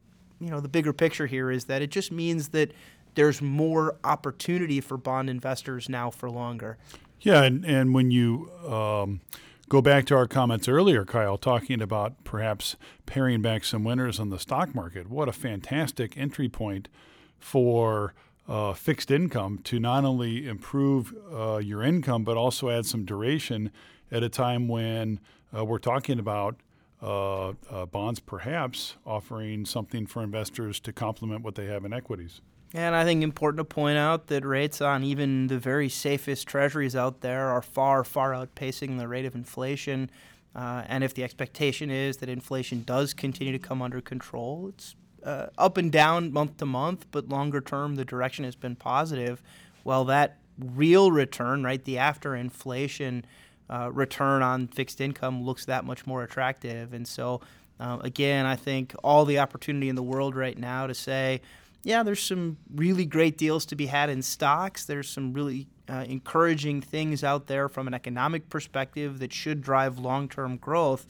you 0.42 0.50
know, 0.50 0.60
the 0.60 0.68
bigger 0.68 0.92
picture 0.92 1.28
here 1.28 1.52
is 1.52 1.66
that 1.66 1.84
it 1.84 1.92
just 1.92 2.12
means 2.12 2.50
that 2.50 2.74
there's 3.14 3.42
more 3.42 3.98
opportunity 4.04 4.82
for 4.82 4.98
bond 4.98 5.30
investors 5.30 5.88
now 5.88 6.10
for 6.10 6.30
longer. 6.30 6.78
Yeah, 7.22 7.44
and, 7.44 7.64
and 7.64 7.94
when 7.94 8.12
you 8.12 8.52
um, 8.68 9.22
go 9.70 9.82
back 9.84 10.06
to 10.08 10.16
our 10.16 10.28
comments 10.28 10.68
earlier, 10.68 11.06
Kyle, 11.06 11.38
talking 11.38 11.80
about 11.80 12.24
perhaps 12.24 12.76
paring 13.06 13.42
back 13.42 13.64
some 13.64 13.84
winners 13.84 14.20
on 14.20 14.32
the 14.32 14.40
stock 14.40 14.74
market, 14.74 15.10
what 15.10 15.30
a 15.30 15.32
fantastic 15.32 16.18
entry 16.18 16.50
point 16.50 16.90
for 17.38 18.16
uh, 18.48 18.74
fixed 18.74 19.12
income 19.12 19.60
to 19.60 19.80
not 19.80 20.04
only 20.04 20.48
improve 20.48 21.14
uh, 21.32 21.58
your 21.58 21.84
income, 21.84 22.24
but 22.24 22.36
also 22.36 22.70
add 22.70 22.88
some 22.88 23.06
duration 23.06 23.72
at 24.12 24.24
a 24.24 24.30
time 24.30 24.68
when 24.68 25.20
uh, 25.56 25.64
we're 25.64 25.78
talking 25.78 26.18
about 26.18 26.56
uh, 27.02 27.50
uh, 27.70 27.86
bonds 27.86 28.20
perhaps 28.20 28.98
offering 29.06 29.66
something 29.66 30.08
for 30.08 30.24
investors 30.24 30.80
to 30.80 30.92
complement 30.92 31.44
what 31.44 31.54
they 31.54 31.68
have 31.68 31.86
in 31.86 31.94
equities. 31.94 32.42
And 32.74 32.96
I 32.96 33.04
think 33.04 33.24
important 33.24 33.58
to 33.58 33.64
point 33.64 33.98
out 33.98 34.28
that 34.28 34.46
rates 34.46 34.80
on 34.80 35.04
even 35.04 35.48
the 35.48 35.58
very 35.58 35.90
safest 35.90 36.48
treasuries 36.48 36.96
out 36.96 37.22
there 37.22 37.48
are 37.48 37.64
far, 37.64 38.04
far 38.04 38.32
outpacing 38.32 39.00
the 39.00 39.08
rate 39.08 39.26
of 39.26 39.34
inflation. 39.34 40.12
Uh, 40.56 40.84
and 40.88 41.04
if 41.04 41.14
the 41.14 41.24
expectation 41.24 41.90
is 41.90 42.18
that 42.18 42.30
inflation 42.30 42.84
does 42.84 43.14
continue 43.14 43.54
to 43.54 43.60
come 43.60 43.82
under 43.82 44.02
control, 44.02 44.68
it's 44.70 44.96
uh, 45.24 45.48
up 45.58 45.78
and 45.78 45.92
down 45.92 46.32
month 46.32 46.58
to 46.58 46.66
month, 46.66 47.08
but 47.12 47.28
longer 47.28 47.60
term, 47.60 47.96
the 47.96 48.06
direction 48.06 48.46
has 48.46 48.56
been 48.56 48.76
positive. 48.76 49.42
Well, 49.84 50.06
that 50.06 50.38
real 50.60 51.12
return, 51.12 51.64
right, 51.64 51.84
the 51.84 51.98
after 51.98 52.36
inflation 52.36 53.26
uh, 53.70 53.90
return 53.92 54.42
on 54.42 54.68
fixed 54.68 55.02
income 55.02 55.44
looks 55.44 55.66
that 55.66 55.86
much 55.86 56.06
more 56.06 56.24
attractive. 56.24 56.94
And 56.94 57.08
so, 57.08 57.42
uh, 57.80 57.98
again, 58.02 58.46
I 58.46 58.56
think 58.56 58.94
all 59.04 59.26
the 59.26 59.40
opportunity 59.40 59.90
in 59.90 59.96
the 59.96 60.04
world 60.04 60.36
right 60.36 60.58
now 60.58 60.88
to 60.88 60.94
say, 60.94 61.42
yeah, 61.84 62.04
there's 62.04 62.22
some 62.22 62.58
really 62.74 63.06
great 63.06 63.38
deals 63.38 63.66
to 63.68 63.76
be 63.76 63.86
had 63.86 64.10
in 64.10 64.22
stocks. 64.22 64.86
There's 64.86 65.10
some 65.10 65.34
really 65.34 65.68
uh, 65.88 66.06
encouraging 66.08 66.82
things 66.82 67.24
out 67.24 67.48
there 67.48 67.70
from 67.70 67.88
an 67.88 67.94
economic 67.94 68.50
perspective 68.50 69.20
that 69.20 69.34
should 69.34 69.62
drive 69.62 69.98
long 69.98 70.28
term 70.28 70.58
growth. 70.58 71.08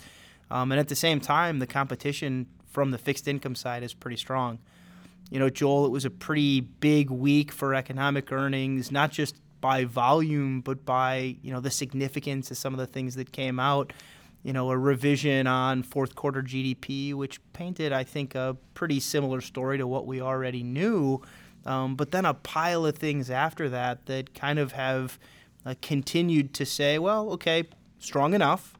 Um, 0.52 0.72
and 0.72 0.80
at 0.80 0.88
the 0.88 0.96
same 0.96 1.20
time, 1.20 1.60
the 1.60 1.68
competition 1.68 2.48
from 2.70 2.92
the 2.92 2.98
fixed 2.98 3.28
income 3.28 3.56
side 3.56 3.84
is 3.84 3.94
pretty 3.94 4.18
strong. 4.18 4.60
You 5.30 5.40
know, 5.40 5.50
Joel, 5.50 5.86
it 5.86 5.92
was 5.92 6.06
a 6.06 6.10
pretty 6.10 6.62
big 6.62 7.10
week 7.10 7.52
for 7.52 7.76
economic 7.76 8.32
earnings, 8.32 8.92
not 8.92 9.12
just 9.12 9.36
by 9.62 9.86
volume, 9.86 10.62
but 10.62 10.86
by 10.86 11.36
you 11.42 11.52
know 11.52 11.60
the 11.60 11.72
significance 11.72 12.50
of 12.52 12.58
some 12.58 12.74
of 12.74 12.80
the 12.80 12.88
things 12.88 13.16
that 13.16 13.32
came 13.32 13.60
out. 13.60 13.94
You 14.44 14.54
know, 14.54 14.72
a 14.72 14.78
revision 14.78 15.48
on 15.48 15.84
fourth 15.84 16.16
quarter 16.16 16.42
GDP, 16.42 17.14
which 17.14 17.42
painted, 17.52 17.92
I 17.92 18.04
think, 18.04 18.36
a 18.36 18.56
pretty 18.74 19.00
similar 19.00 19.42
story 19.42 19.78
to 19.78 19.86
what 19.86 20.08
we 20.08 20.22
already 20.22 20.64
knew. 20.64 21.22
Um, 21.66 21.96
but 21.96 22.12
then 22.12 22.26
a 22.26 22.34
pile 22.34 22.86
of 22.86 22.98
things 22.98 23.30
after 23.30 23.68
that 23.70 24.06
that 24.06 24.34
kind 24.34 24.58
of 24.58 24.72
have 24.72 25.20
uh, 25.66 25.76
continued 25.82 26.54
to 26.54 26.66
say, 26.66 26.98
well, 27.00 27.32
okay, 27.32 27.64
strong 28.00 28.34
enough, 28.34 28.78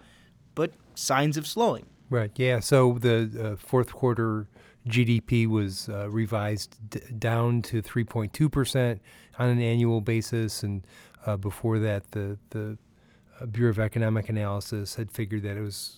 but 0.56 0.72
signs 0.96 1.36
of 1.36 1.46
slowing. 1.46 1.86
Right. 2.10 2.32
Yeah. 2.36 2.60
So 2.62 2.98
the 3.00 3.52
uh, 3.54 3.56
fourth 3.58 3.94
quarter 3.94 4.48
GDP 4.88 5.46
was 5.48 5.90
uh, 5.90 6.10
revised 6.10 6.78
d- 6.90 7.02
down 7.18 7.62
to 7.64 7.82
3.2 7.82 8.52
percent 8.52 9.02
on 9.38 9.50
an 9.50 9.62
annual 9.62 10.02
basis, 10.02 10.64
and 10.64 10.86
uh, 11.26 11.38
before 11.38 11.80
that, 11.80 12.12
the 12.12 12.38
the 12.50 12.78
Bureau 13.48 13.72
of 13.72 13.80
Economic 13.80 14.30
Analysis 14.30 14.96
had 14.96 15.12
figured 15.12 15.44
that 15.44 15.58
it 15.58 15.62
was 15.62 15.98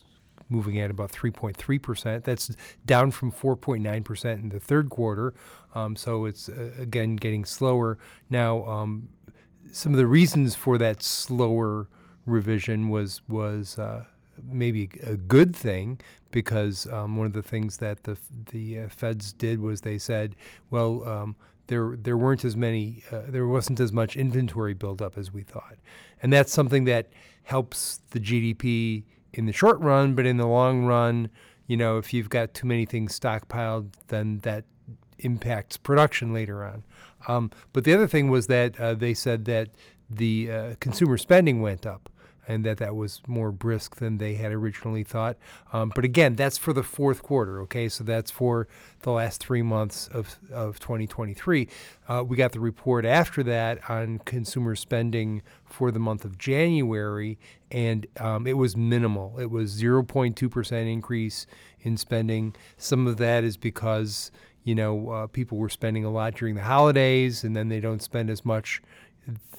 moving 0.49 0.79
at 0.79 0.91
about 0.91 1.11
3.3 1.11 1.81
percent. 1.81 2.23
That's 2.23 2.55
down 2.85 3.11
from 3.11 3.31
4.9 3.31 4.03
percent 4.03 4.41
in 4.41 4.49
the 4.49 4.59
third 4.59 4.89
quarter. 4.89 5.33
Um, 5.73 5.95
so 5.95 6.25
it's 6.25 6.49
uh, 6.49 6.71
again 6.77 7.15
getting 7.15 7.45
slower 7.45 7.97
now. 8.29 8.65
Um, 8.65 9.09
some 9.71 9.93
of 9.93 9.97
the 9.97 10.07
reasons 10.07 10.55
for 10.55 10.77
that 10.77 11.01
slower 11.01 11.87
revision 12.25 12.89
was 12.89 13.21
was 13.27 13.79
uh, 13.79 14.05
maybe 14.43 14.89
a 15.03 15.15
good 15.15 15.55
thing 15.55 15.99
because 16.31 16.87
um, 16.87 17.17
one 17.17 17.27
of 17.27 17.33
the 17.33 17.43
things 17.43 17.77
that 17.77 18.03
the 18.03 18.17
the 18.51 18.81
uh, 18.81 18.89
feds 18.89 19.33
did 19.33 19.59
was 19.59 19.81
they 19.81 19.97
said, 19.97 20.35
well, 20.69 21.07
um, 21.07 21.35
there 21.67 21.95
there 21.97 22.17
weren't 22.17 22.43
as 22.43 22.55
many, 22.55 23.03
uh, 23.11 23.21
there 23.27 23.47
wasn't 23.47 23.79
as 23.79 23.91
much 23.91 24.15
inventory 24.15 24.73
buildup 24.73 25.17
as 25.17 25.31
we 25.31 25.43
thought, 25.43 25.77
and 26.21 26.31
that's 26.31 26.51
something 26.51 26.85
that 26.85 27.09
helps 27.43 28.01
the 28.11 28.19
GDP 28.19 29.03
in 29.33 29.45
the 29.45 29.53
short 29.53 29.79
run, 29.79 30.13
but 30.13 30.25
in 30.25 30.37
the 30.37 30.47
long 30.47 30.85
run, 30.85 31.29
you 31.67 31.77
know, 31.77 31.97
if 31.97 32.13
you've 32.13 32.29
got 32.29 32.53
too 32.53 32.67
many 32.67 32.85
things 32.85 33.17
stockpiled, 33.17 33.93
then 34.07 34.39
that 34.39 34.65
impacts 35.19 35.77
production 35.77 36.33
later 36.33 36.63
on. 36.63 36.83
Um, 37.27 37.51
but 37.71 37.83
the 37.83 37.93
other 37.93 38.07
thing 38.07 38.29
was 38.29 38.47
that 38.47 38.79
uh, 38.79 38.93
they 38.93 39.13
said 39.13 39.45
that 39.45 39.69
the 40.09 40.51
uh, 40.51 40.75
consumer 40.79 41.17
spending 41.17 41.61
went 41.61 41.85
up 41.85 42.09
and 42.47 42.65
that 42.65 42.77
that 42.77 42.95
was 42.95 43.21
more 43.27 43.51
brisk 43.51 43.97
than 43.97 44.17
they 44.17 44.35
had 44.35 44.51
originally 44.51 45.03
thought. 45.03 45.37
Um, 45.71 45.91
but 45.93 46.03
again, 46.03 46.35
that's 46.35 46.57
for 46.57 46.73
the 46.73 46.83
fourth 46.83 47.21
quarter, 47.23 47.61
okay? 47.61 47.87
So 47.89 48.03
that's 48.03 48.31
for 48.31 48.67
the 49.01 49.11
last 49.11 49.41
three 49.41 49.61
months 49.61 50.07
of, 50.07 50.37
of 50.51 50.79
2023. 50.79 51.67
Uh, 52.07 52.23
we 52.27 52.37
got 52.37 52.51
the 52.51 52.59
report 52.59 53.05
after 53.05 53.43
that 53.43 53.89
on 53.89 54.19
consumer 54.19 54.75
spending 54.75 55.41
for 55.65 55.91
the 55.91 55.99
month 55.99 56.25
of 56.25 56.37
January, 56.37 57.37
and 57.69 58.07
um, 58.19 58.45
it 58.47 58.57
was 58.57 58.75
minimal. 58.75 59.39
It 59.39 59.49
was 59.49 59.81
0.2% 59.81 60.91
increase 60.91 61.45
in 61.81 61.97
spending. 61.97 62.55
Some 62.77 63.07
of 63.07 63.17
that 63.17 63.43
is 63.43 63.57
because 63.57 64.31
you 64.63 64.75
know, 64.75 65.09
uh, 65.09 65.27
people 65.27 65.57
were 65.57 65.69
spending 65.69 66.05
a 66.05 66.11
lot 66.11 66.35
during 66.35 66.55
the 66.55 66.61
holidays, 66.61 67.43
and 67.43 67.55
then 67.55 67.69
they 67.69 67.79
don't 67.79 68.01
spend 68.01 68.29
as 68.29 68.45
much 68.45 68.81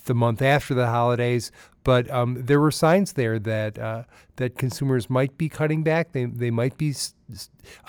the 0.04 0.14
month 0.14 0.42
after 0.42 0.74
the 0.74 0.86
holidays. 0.86 1.52
But 1.84 2.10
um, 2.10 2.44
there 2.46 2.60
were 2.60 2.70
signs 2.70 3.14
there 3.14 3.38
that 3.40 3.78
uh, 3.78 4.04
that 4.36 4.56
consumers 4.56 5.10
might 5.10 5.36
be 5.36 5.48
cutting 5.48 5.82
back. 5.82 6.12
They 6.12 6.26
they 6.26 6.50
might 6.50 6.78
be 6.78 6.94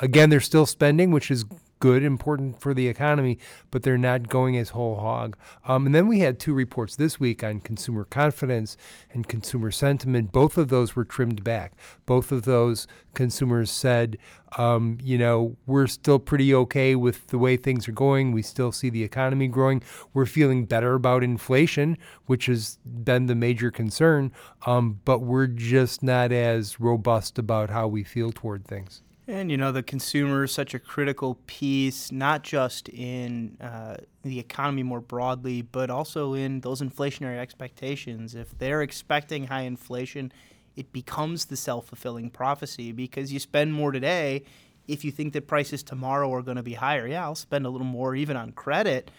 again 0.02 0.30
they're 0.30 0.40
still 0.40 0.66
spending, 0.66 1.12
which 1.12 1.30
is 1.30 1.46
good, 1.84 2.02
important 2.02 2.62
for 2.62 2.74
the 2.74 2.88
economy, 2.88 3.38
but 3.70 3.84
they're 3.84 3.98
not 3.98 4.30
going 4.30 4.56
as 4.56 4.70
whole 4.70 4.96
hog. 4.96 5.36
Um, 5.66 5.86
and 5.86 5.94
then 5.94 6.08
we 6.08 6.20
had 6.20 6.40
two 6.40 6.54
reports 6.54 6.96
this 6.96 7.20
week 7.20 7.44
on 7.44 7.60
consumer 7.60 8.06
confidence 8.06 8.78
and 9.12 9.28
consumer 9.28 9.70
sentiment. 9.70 10.32
Both 10.32 10.58
of 10.58 10.70
those 10.70 10.96
were 10.96 11.04
trimmed 11.04 11.44
back. 11.44 11.74
Both 12.06 12.32
of 12.32 12.44
those 12.44 12.88
consumers 13.16 13.70
said, 13.70 14.18
um, 14.58 14.98
you 15.04 15.18
know, 15.18 15.58
we're 15.66 15.88
still 15.88 16.20
pretty 16.20 16.56
okay 16.56 16.96
with 16.96 17.28
the 17.28 17.38
way 17.38 17.58
things 17.58 17.86
are 17.90 17.92
going. 17.92 18.32
We 18.32 18.44
still 18.44 18.72
see 18.72 18.90
the 18.90 19.04
economy 19.04 19.50
growing. 19.50 19.84
We're 20.14 20.26
feeling 20.26 20.64
better 20.64 20.94
about 20.94 21.22
inflation, 21.22 21.98
which 22.28 22.46
has 22.46 22.80
been 22.86 23.26
the 23.26 23.36
major 23.36 23.72
concern, 23.72 24.32
um, 24.66 25.02
but 25.04 25.20
we're 25.20 25.48
just 25.48 26.02
not 26.02 26.32
as 26.32 26.80
robust 26.80 27.38
about 27.38 27.72
how 27.72 27.90
we 27.90 28.06
feel 28.06 28.32
toward 28.32 28.66
things. 28.66 29.02
And 29.28 29.50
you 29.50 29.56
know, 29.56 29.72
the 29.72 29.84
consumer 29.84 30.44
is 30.44 30.52
such 30.52 30.74
a 30.74 30.80
critical 30.80 31.36
piece, 31.48 32.12
not 32.12 32.44
just 32.44 32.90
in 32.90 33.58
uh, 33.62 33.98
the 34.24 34.38
economy 34.38 34.84
more 34.84 35.00
broadly, 35.00 35.62
but 35.62 35.90
also 35.90 36.34
in 36.34 36.60
those 36.60 36.82
inflationary 36.82 37.38
expectations. 37.38 38.36
If 38.36 38.58
they're 38.58 38.82
expecting 38.82 39.48
high 39.48 39.62
inflation, 39.62 40.34
it 40.76 40.92
becomes 40.92 41.46
the 41.46 41.56
self 41.56 41.86
fulfilling 41.86 42.30
prophecy 42.32 42.92
because 42.92 43.32
you 43.32 43.40
spend 43.40 43.74
more 43.74 43.92
today. 43.92 44.44
If 44.90 45.06
you 45.06 45.12
think 45.12 45.32
that 45.34 45.48
prices 45.48 45.84
tomorrow 45.84 46.34
are 46.34 46.42
going 46.42 46.58
to 46.58 46.64
be 46.64 46.74
higher, 46.74 47.08
yeah, 47.08 47.24
I'll 47.24 47.36
spend 47.36 47.66
a 47.66 47.70
little 47.70 47.88
more 47.88 48.16
even 48.16 48.36
on 48.36 48.52
credit 48.52 49.10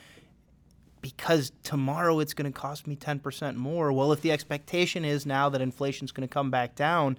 because 1.01 1.53
tomorrow 1.63 2.19
it's 2.21 2.35
going 2.35 2.51
to 2.51 2.59
cost 2.59 2.87
me 2.87 2.97
10% 2.97 3.57
more. 3.57 3.91
Well, 3.93 4.13
if 4.13 4.21
the 4.21 4.33
expectation 4.33 5.05
is 5.05 5.25
now 5.25 5.49
that 5.51 5.63
inflation's 5.63 6.13
going 6.13 6.29
to 6.29 6.33
come 6.33 6.51
back 6.51 6.75
down, 6.75 7.19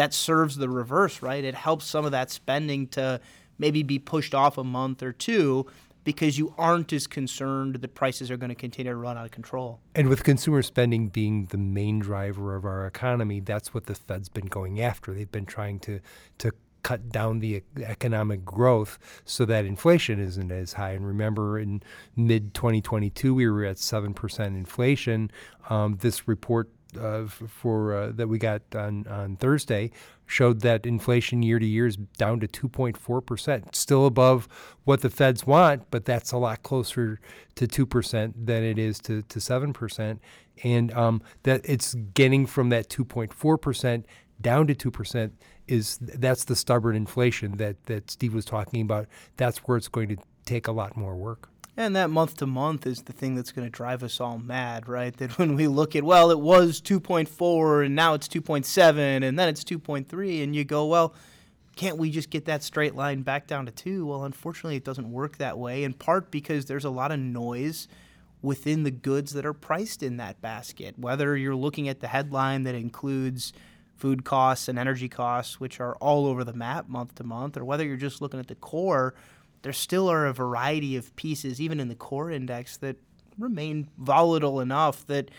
that 0.00 0.14
serves 0.14 0.56
the 0.56 0.66
reverse, 0.66 1.20
right? 1.20 1.44
It 1.44 1.54
helps 1.54 1.84
some 1.84 2.06
of 2.06 2.12
that 2.12 2.30
spending 2.30 2.86
to 2.88 3.20
maybe 3.58 3.82
be 3.82 3.98
pushed 3.98 4.34
off 4.34 4.56
a 4.56 4.64
month 4.64 5.02
or 5.02 5.12
two 5.12 5.66
because 6.04 6.38
you 6.38 6.54
aren't 6.56 6.90
as 6.94 7.06
concerned 7.06 7.74
that 7.74 7.94
prices 7.94 8.30
are 8.30 8.38
going 8.38 8.48
to 8.48 8.54
continue 8.54 8.90
to 8.90 8.96
run 8.96 9.18
out 9.18 9.26
of 9.26 9.30
control. 9.30 9.78
And 9.94 10.08
with 10.08 10.24
consumer 10.24 10.62
spending 10.62 11.08
being 11.08 11.48
the 11.50 11.58
main 11.58 11.98
driver 11.98 12.56
of 12.56 12.64
our 12.64 12.86
economy, 12.86 13.40
that's 13.40 13.74
what 13.74 13.84
the 13.84 13.94
Fed's 13.94 14.30
been 14.30 14.46
going 14.46 14.80
after. 14.80 15.12
They've 15.12 15.30
been 15.30 15.44
trying 15.44 15.80
to 15.80 16.00
to 16.38 16.52
cut 16.82 17.10
down 17.10 17.40
the 17.40 17.62
economic 17.82 18.42
growth 18.42 18.98
so 19.26 19.44
that 19.44 19.66
inflation 19.66 20.18
isn't 20.18 20.50
as 20.50 20.72
high. 20.72 20.92
And 20.92 21.06
remember, 21.06 21.58
in 21.58 21.82
mid 22.16 22.54
2022, 22.54 23.34
we 23.34 23.46
were 23.46 23.66
at 23.66 23.76
7% 23.76 24.46
inflation. 24.46 25.30
Um, 25.68 25.98
this 26.00 26.26
report 26.26 26.70
uh, 26.98 27.24
for 27.26 27.94
uh, 27.94 28.12
that 28.12 28.28
we 28.28 28.38
got 28.38 28.62
on, 28.74 29.06
on 29.06 29.36
Thursday 29.36 29.90
showed 30.26 30.60
that 30.60 30.86
inflation 30.86 31.42
year 31.42 31.58
to 31.58 31.66
year 31.66 31.86
is 31.86 31.96
down 31.96 32.40
to 32.40 32.46
2.4 32.46 33.26
percent, 33.26 33.74
still 33.74 34.06
above 34.06 34.48
what 34.84 35.00
the 35.00 35.10
Feds 35.10 35.46
want, 35.46 35.90
but 35.90 36.04
that's 36.04 36.32
a 36.32 36.38
lot 36.38 36.62
closer 36.62 37.20
to 37.56 37.66
two 37.66 37.86
percent 37.86 38.46
than 38.46 38.62
it 38.62 38.78
is 38.78 38.98
to 39.00 39.22
to 39.22 39.40
seven 39.40 39.72
percent, 39.72 40.20
and 40.62 40.92
um, 40.92 41.22
that 41.42 41.60
it's 41.64 41.94
getting 42.14 42.46
from 42.46 42.68
that 42.70 42.88
2.4 42.88 43.60
percent 43.60 44.06
down 44.40 44.66
to 44.66 44.74
two 44.74 44.90
percent 44.90 45.34
is 45.68 45.98
that's 45.98 46.44
the 46.44 46.56
stubborn 46.56 46.96
inflation 46.96 47.56
that 47.58 47.84
that 47.86 48.10
Steve 48.10 48.34
was 48.34 48.44
talking 48.44 48.82
about. 48.82 49.06
That's 49.36 49.58
where 49.58 49.76
it's 49.76 49.88
going 49.88 50.08
to 50.08 50.16
take 50.44 50.66
a 50.66 50.72
lot 50.72 50.96
more 50.96 51.16
work. 51.16 51.48
And 51.80 51.96
that 51.96 52.10
month 52.10 52.36
to 52.36 52.46
month 52.46 52.86
is 52.86 53.04
the 53.04 53.14
thing 53.14 53.36
that's 53.36 53.52
going 53.52 53.66
to 53.66 53.70
drive 53.70 54.02
us 54.02 54.20
all 54.20 54.36
mad, 54.36 54.86
right? 54.86 55.16
That 55.16 55.38
when 55.38 55.54
we 55.54 55.66
look 55.66 55.96
at, 55.96 56.04
well, 56.04 56.30
it 56.30 56.38
was 56.38 56.78
2.4 56.78 57.86
and 57.86 57.96
now 57.96 58.12
it's 58.12 58.28
2.7 58.28 59.24
and 59.24 59.38
then 59.38 59.48
it's 59.48 59.64
2.3, 59.64 60.42
and 60.42 60.54
you 60.54 60.62
go, 60.62 60.84
well, 60.84 61.14
can't 61.76 61.96
we 61.96 62.10
just 62.10 62.28
get 62.28 62.44
that 62.44 62.62
straight 62.62 62.94
line 62.94 63.22
back 63.22 63.46
down 63.46 63.64
to 63.64 63.72
2? 63.72 64.04
Well, 64.04 64.24
unfortunately, 64.24 64.76
it 64.76 64.84
doesn't 64.84 65.10
work 65.10 65.38
that 65.38 65.56
way, 65.56 65.82
in 65.82 65.94
part 65.94 66.30
because 66.30 66.66
there's 66.66 66.84
a 66.84 66.90
lot 66.90 67.12
of 67.12 67.18
noise 67.18 67.88
within 68.42 68.82
the 68.82 68.90
goods 68.90 69.32
that 69.32 69.46
are 69.46 69.54
priced 69.54 70.02
in 70.02 70.18
that 70.18 70.42
basket. 70.42 70.98
Whether 70.98 71.34
you're 71.34 71.56
looking 71.56 71.88
at 71.88 72.00
the 72.00 72.08
headline 72.08 72.64
that 72.64 72.74
includes 72.74 73.54
food 73.96 74.26
costs 74.26 74.68
and 74.68 74.78
energy 74.78 75.08
costs, 75.08 75.58
which 75.58 75.80
are 75.80 75.96
all 75.96 76.26
over 76.26 76.44
the 76.44 76.52
map 76.52 76.90
month 76.90 77.14
to 77.14 77.24
month, 77.24 77.56
or 77.56 77.64
whether 77.64 77.86
you're 77.86 77.96
just 77.96 78.20
looking 78.20 78.38
at 78.38 78.48
the 78.48 78.54
core, 78.54 79.14
there 79.62 79.72
still 79.72 80.10
are 80.10 80.26
a 80.26 80.32
variety 80.32 80.96
of 80.96 81.14
pieces, 81.16 81.60
even 81.60 81.80
in 81.80 81.88
the 81.88 81.94
core 81.94 82.30
index, 82.30 82.76
that 82.78 82.96
remain 83.38 83.88
volatile 83.98 84.60
enough 84.60 85.06
that 85.06 85.30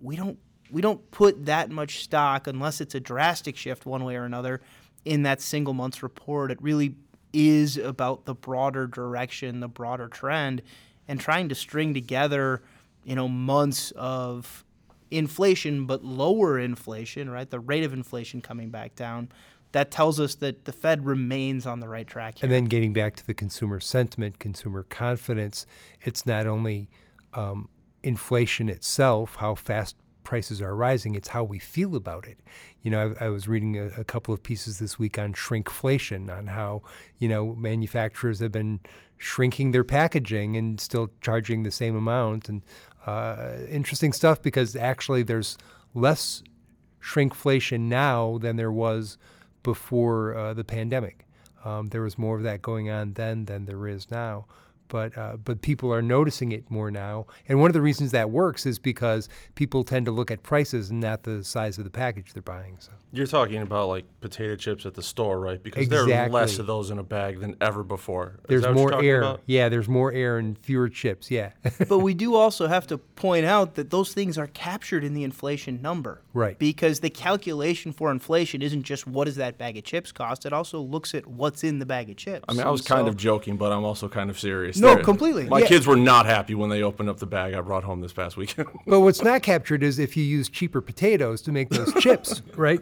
we 0.00 0.16
don't 0.16 0.38
we 0.70 0.80
don't 0.80 1.10
put 1.10 1.44
that 1.44 1.70
much 1.70 2.02
stock 2.02 2.46
unless 2.46 2.80
it's 2.80 2.94
a 2.94 3.00
drastic 3.00 3.56
shift 3.56 3.84
one 3.84 4.04
way 4.04 4.16
or 4.16 4.24
another 4.24 4.62
in 5.04 5.22
that 5.24 5.40
single 5.40 5.74
month's 5.74 6.02
report. 6.02 6.50
It 6.50 6.62
really 6.62 6.94
is 7.32 7.76
about 7.76 8.24
the 8.24 8.34
broader 8.34 8.86
direction, 8.86 9.60
the 9.60 9.68
broader 9.68 10.08
trend, 10.08 10.62
and 11.08 11.20
trying 11.20 11.50
to 11.50 11.54
string 11.54 11.92
together, 11.92 12.62
you 13.04 13.14
know, 13.14 13.28
months 13.28 13.90
of 13.96 14.64
inflation, 15.10 15.84
but 15.84 16.02
lower 16.04 16.58
inflation, 16.58 17.28
right? 17.28 17.48
The 17.48 17.60
rate 17.60 17.84
of 17.84 17.92
inflation 17.92 18.40
coming 18.40 18.70
back 18.70 18.94
down. 18.94 19.28
That 19.72 19.90
tells 19.90 20.20
us 20.20 20.34
that 20.36 20.64
the 20.66 20.72
Fed 20.72 21.06
remains 21.06 21.66
on 21.66 21.80
the 21.80 21.88
right 21.88 22.06
track. 22.06 22.38
Here. 22.38 22.46
And 22.46 22.52
then 22.52 22.66
getting 22.66 22.92
back 22.92 23.16
to 23.16 23.26
the 23.26 23.34
consumer 23.34 23.80
sentiment, 23.80 24.38
consumer 24.38 24.84
confidence, 24.84 25.66
it's 26.02 26.26
not 26.26 26.46
only 26.46 26.88
um, 27.34 27.68
inflation 28.02 28.68
itself, 28.68 29.36
how 29.36 29.54
fast 29.54 29.96
prices 30.24 30.62
are 30.62 30.74
rising, 30.76 31.14
it's 31.14 31.28
how 31.28 31.44
we 31.44 31.58
feel 31.58 31.96
about 31.96 32.26
it. 32.26 32.38
You 32.82 32.90
know, 32.90 33.14
I, 33.20 33.26
I 33.26 33.28
was 33.28 33.48
reading 33.48 33.76
a, 33.76 33.86
a, 33.98 34.04
couple 34.04 34.32
of 34.32 34.42
pieces 34.42 34.78
this 34.78 34.98
week 34.98 35.18
on 35.18 35.32
shrinkflation, 35.32 36.30
on 36.36 36.46
how, 36.46 36.82
you 37.18 37.28
know, 37.28 37.54
manufacturers 37.54 38.40
have 38.40 38.52
been 38.52 38.80
shrinking 39.18 39.70
their 39.72 39.84
packaging 39.84 40.56
and 40.56 40.80
still 40.80 41.10
charging 41.20 41.62
the 41.62 41.70
same 41.70 41.96
amount. 41.96 42.48
And 42.48 42.62
uh, 43.06 43.52
interesting 43.68 44.12
stuff 44.12 44.42
because 44.42 44.76
actually 44.76 45.22
there's 45.22 45.58
less 45.94 46.42
shrinkflation 47.02 47.80
now 47.80 48.38
than 48.38 48.56
there 48.56 48.72
was 48.72 49.18
before 49.62 50.34
uh, 50.34 50.54
the 50.54 50.64
pandemic. 50.64 51.26
Um, 51.64 51.88
there 51.88 52.02
was 52.02 52.18
more 52.18 52.36
of 52.36 52.42
that 52.42 52.62
going 52.62 52.90
on 52.90 53.12
then 53.12 53.44
than 53.44 53.66
there 53.66 53.86
is 53.86 54.10
now 54.10 54.46
but 54.92 55.16
uh, 55.16 55.38
but 55.42 55.62
people 55.62 55.90
are 55.90 56.02
noticing 56.02 56.52
it 56.52 56.70
more 56.70 56.90
now. 56.90 57.24
And 57.48 57.58
one 57.58 57.70
of 57.70 57.72
the 57.72 57.80
reasons 57.80 58.10
that 58.10 58.28
works 58.28 58.66
is 58.66 58.78
because 58.78 59.26
people 59.54 59.84
tend 59.84 60.04
to 60.04 60.12
look 60.12 60.30
at 60.30 60.42
prices 60.42 60.90
and 60.90 61.00
not 61.00 61.22
the 61.22 61.42
size 61.42 61.78
of 61.78 61.84
the 61.84 61.90
package 61.90 62.34
they're 62.34 62.42
buying. 62.42 62.76
So 62.78 62.92
you're 63.14 63.26
talking 63.26 63.60
about 63.60 63.88
like 63.88 64.04
potato 64.20 64.56
chips 64.56 64.86
at 64.86 64.94
the 64.94 65.02
store, 65.02 65.38
right? 65.38 65.62
Because 65.62 65.84
exactly. 65.84 66.12
there 66.12 66.26
are 66.26 66.28
less 66.30 66.58
of 66.58 66.66
those 66.66 66.90
in 66.90 66.98
a 66.98 67.02
bag 67.02 67.40
than 67.40 67.56
ever 67.60 67.82
before. 67.82 68.38
Is 68.48 68.62
there's 68.62 68.74
more 68.74 69.02
air. 69.02 69.20
About? 69.20 69.40
Yeah, 69.46 69.68
there's 69.68 69.88
more 69.88 70.12
air 70.12 70.38
and 70.38 70.58
fewer 70.58 70.88
chips. 70.88 71.30
Yeah. 71.30 71.52
but 71.88 71.98
we 71.98 72.12
do 72.14 72.34
also 72.34 72.68
have 72.68 72.86
to 72.88 72.98
point 72.98 73.44
out 73.44 73.74
that 73.74 73.90
those 73.90 74.14
things 74.14 74.36
are 74.36 74.46
captured 74.46 75.04
in 75.04 75.14
the 75.14 75.24
inflation 75.24 75.80
number. 75.82 76.22
Right. 76.34 76.58
Because 76.58 77.00
the 77.00 77.10
calculation 77.10 77.92
for 77.92 78.10
inflation 78.10 78.62
isn't 78.62 78.82
just 78.82 79.06
what 79.06 79.24
does 79.24 79.36
that 79.36 79.58
bag 79.58 79.76
of 79.76 79.84
chips 79.84 80.10
cost. 80.10 80.46
It 80.46 80.52
also 80.52 80.80
looks 80.80 81.14
at 81.14 81.26
what's 81.26 81.64
in 81.64 81.78
the 81.78 81.86
bag 81.86 82.08
of 82.08 82.16
chips. 82.16 82.44
I 82.48 82.52
mean, 82.52 82.62
I 82.62 82.70
was 82.70 82.82
kind 82.82 83.08
of 83.08 83.16
joking, 83.16 83.58
but 83.58 83.72
I'm 83.72 83.84
also 83.84 84.08
kind 84.08 84.30
of 84.30 84.38
serious. 84.38 84.78
No, 84.82 84.94
there. 84.94 85.04
completely. 85.04 85.48
My 85.48 85.60
yeah. 85.60 85.66
kids 85.66 85.86
were 85.86 85.96
not 85.96 86.26
happy 86.26 86.54
when 86.54 86.68
they 86.68 86.82
opened 86.82 87.08
up 87.08 87.18
the 87.18 87.26
bag 87.26 87.54
I 87.54 87.60
brought 87.60 87.84
home 87.84 88.00
this 88.00 88.12
past 88.12 88.36
weekend. 88.36 88.68
but 88.86 89.00
what's 89.00 89.22
not 89.22 89.42
captured 89.42 89.82
is 89.82 89.98
if 89.98 90.16
you 90.16 90.24
use 90.24 90.48
cheaper 90.48 90.80
potatoes 90.80 91.40
to 91.42 91.52
make 91.52 91.70
those 91.70 91.92
chips, 91.94 92.42
right? 92.56 92.80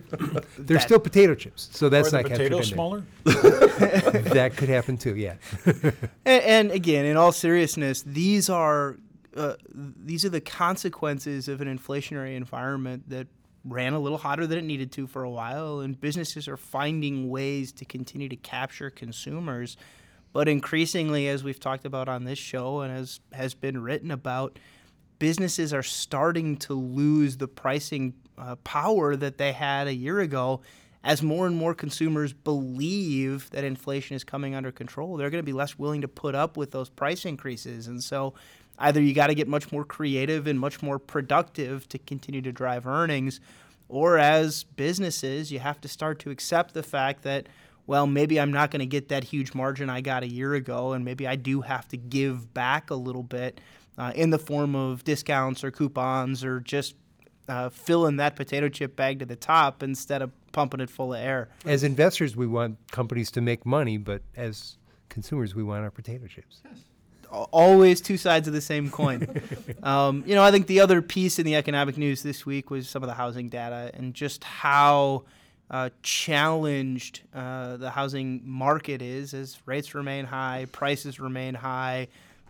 They're 0.58 0.78
that, 0.78 0.82
still 0.82 0.98
potato 0.98 1.34
chips, 1.34 1.68
so 1.72 1.88
that's 1.88 2.12
not 2.12 2.22
the 2.22 2.30
captured. 2.30 2.50
Potatoes 2.50 2.68
smaller. 2.68 3.04
that 3.24 4.54
could 4.56 4.68
happen 4.68 4.96
too. 4.96 5.14
Yeah. 5.14 5.34
and, 5.66 5.92
and 6.24 6.70
again, 6.70 7.04
in 7.04 7.16
all 7.16 7.32
seriousness, 7.32 8.02
these 8.02 8.48
are 8.48 8.96
uh, 9.36 9.54
these 9.74 10.24
are 10.24 10.30
the 10.30 10.40
consequences 10.40 11.48
of 11.48 11.60
an 11.60 11.68
inflationary 11.78 12.34
environment 12.34 13.08
that 13.10 13.28
ran 13.64 13.92
a 13.92 14.00
little 14.00 14.18
hotter 14.18 14.46
than 14.46 14.58
it 14.58 14.64
needed 14.64 14.90
to 14.92 15.06
for 15.06 15.22
a 15.22 15.30
while, 15.30 15.80
and 15.80 16.00
businesses 16.00 16.48
are 16.48 16.56
finding 16.56 17.28
ways 17.28 17.72
to 17.72 17.84
continue 17.84 18.28
to 18.28 18.36
capture 18.36 18.88
consumers 18.88 19.76
but 20.32 20.48
increasingly, 20.48 21.28
as 21.28 21.42
we've 21.42 21.60
talked 21.60 21.84
about 21.84 22.08
on 22.08 22.24
this 22.24 22.38
show 22.38 22.80
and 22.80 22.92
as 22.92 23.20
has 23.32 23.54
been 23.54 23.82
written 23.82 24.10
about, 24.10 24.58
businesses 25.18 25.72
are 25.72 25.82
starting 25.82 26.56
to 26.56 26.74
lose 26.74 27.36
the 27.36 27.48
pricing 27.48 28.14
uh, 28.38 28.56
power 28.56 29.16
that 29.16 29.38
they 29.38 29.52
had 29.52 29.86
a 29.86 29.94
year 29.94 30.20
ago. 30.20 30.60
As 31.02 31.22
more 31.22 31.46
and 31.46 31.56
more 31.56 31.74
consumers 31.74 32.32
believe 32.32 33.48
that 33.50 33.64
inflation 33.64 34.16
is 34.16 34.22
coming 34.22 34.54
under 34.54 34.70
control, 34.70 35.16
they're 35.16 35.30
going 35.30 35.42
to 35.42 35.46
be 35.46 35.54
less 35.54 35.78
willing 35.78 36.02
to 36.02 36.08
put 36.08 36.34
up 36.34 36.56
with 36.56 36.72
those 36.72 36.90
price 36.90 37.24
increases. 37.24 37.86
And 37.86 38.02
so, 38.02 38.34
either 38.78 39.00
you 39.00 39.14
got 39.14 39.28
to 39.28 39.34
get 39.34 39.48
much 39.48 39.72
more 39.72 39.84
creative 39.84 40.46
and 40.46 40.60
much 40.60 40.82
more 40.82 40.98
productive 40.98 41.88
to 41.88 41.98
continue 41.98 42.42
to 42.42 42.52
drive 42.52 42.86
earnings, 42.86 43.40
or 43.88 44.18
as 44.18 44.64
businesses, 44.64 45.50
you 45.50 45.58
have 45.58 45.80
to 45.80 45.88
start 45.88 46.18
to 46.20 46.30
accept 46.30 46.74
the 46.74 46.82
fact 46.82 47.22
that 47.22 47.48
well, 47.90 48.06
maybe 48.06 48.38
I'm 48.38 48.52
not 48.52 48.70
going 48.70 48.78
to 48.78 48.86
get 48.86 49.08
that 49.08 49.24
huge 49.24 49.52
margin 49.52 49.90
I 49.90 50.00
got 50.00 50.22
a 50.22 50.28
year 50.28 50.54
ago, 50.54 50.92
and 50.92 51.04
maybe 51.04 51.26
I 51.26 51.34
do 51.34 51.62
have 51.62 51.88
to 51.88 51.96
give 51.96 52.54
back 52.54 52.88
a 52.90 52.94
little 52.94 53.24
bit 53.24 53.60
uh, 53.98 54.12
in 54.14 54.30
the 54.30 54.38
form 54.38 54.76
of 54.76 55.02
discounts 55.02 55.64
or 55.64 55.72
coupons 55.72 56.44
or 56.44 56.60
just 56.60 56.94
uh, 57.48 57.68
filling 57.68 58.18
that 58.18 58.36
potato 58.36 58.68
chip 58.68 58.94
bag 58.94 59.18
to 59.18 59.26
the 59.26 59.34
top 59.34 59.82
instead 59.82 60.22
of 60.22 60.30
pumping 60.52 60.78
it 60.78 60.88
full 60.88 61.14
of 61.14 61.20
air. 61.20 61.48
As 61.64 61.82
investors, 61.82 62.36
we 62.36 62.46
want 62.46 62.78
companies 62.92 63.28
to 63.32 63.40
make 63.40 63.66
money, 63.66 63.96
but 63.96 64.22
as 64.36 64.76
consumers, 65.08 65.56
we 65.56 65.64
want 65.64 65.82
our 65.82 65.90
potato 65.90 66.28
chips. 66.28 66.60
Yes. 66.64 66.78
Always 67.50 68.00
two 68.00 68.16
sides 68.16 68.46
of 68.46 68.54
the 68.54 68.60
same 68.60 68.88
coin. 68.88 69.26
um, 69.82 70.22
you 70.24 70.36
know, 70.36 70.44
I 70.44 70.52
think 70.52 70.68
the 70.68 70.78
other 70.78 71.02
piece 71.02 71.40
in 71.40 71.44
the 71.44 71.56
economic 71.56 71.96
news 71.96 72.22
this 72.22 72.46
week 72.46 72.70
was 72.70 72.88
some 72.88 73.02
of 73.02 73.08
the 73.08 73.14
housing 73.14 73.48
data 73.48 73.90
and 73.94 74.14
just 74.14 74.44
how 74.44 75.24
uh, 75.70 75.90
challenged 76.02 77.22
uh, 77.32 77.76
the 77.76 77.90
housing 77.90 78.42
market 78.44 79.00
is 79.00 79.32
as 79.34 79.58
rates 79.66 79.94
remain 79.94 80.24
high, 80.24 80.66
prices 80.72 81.20
remain 81.20 81.54
high, 81.54 82.08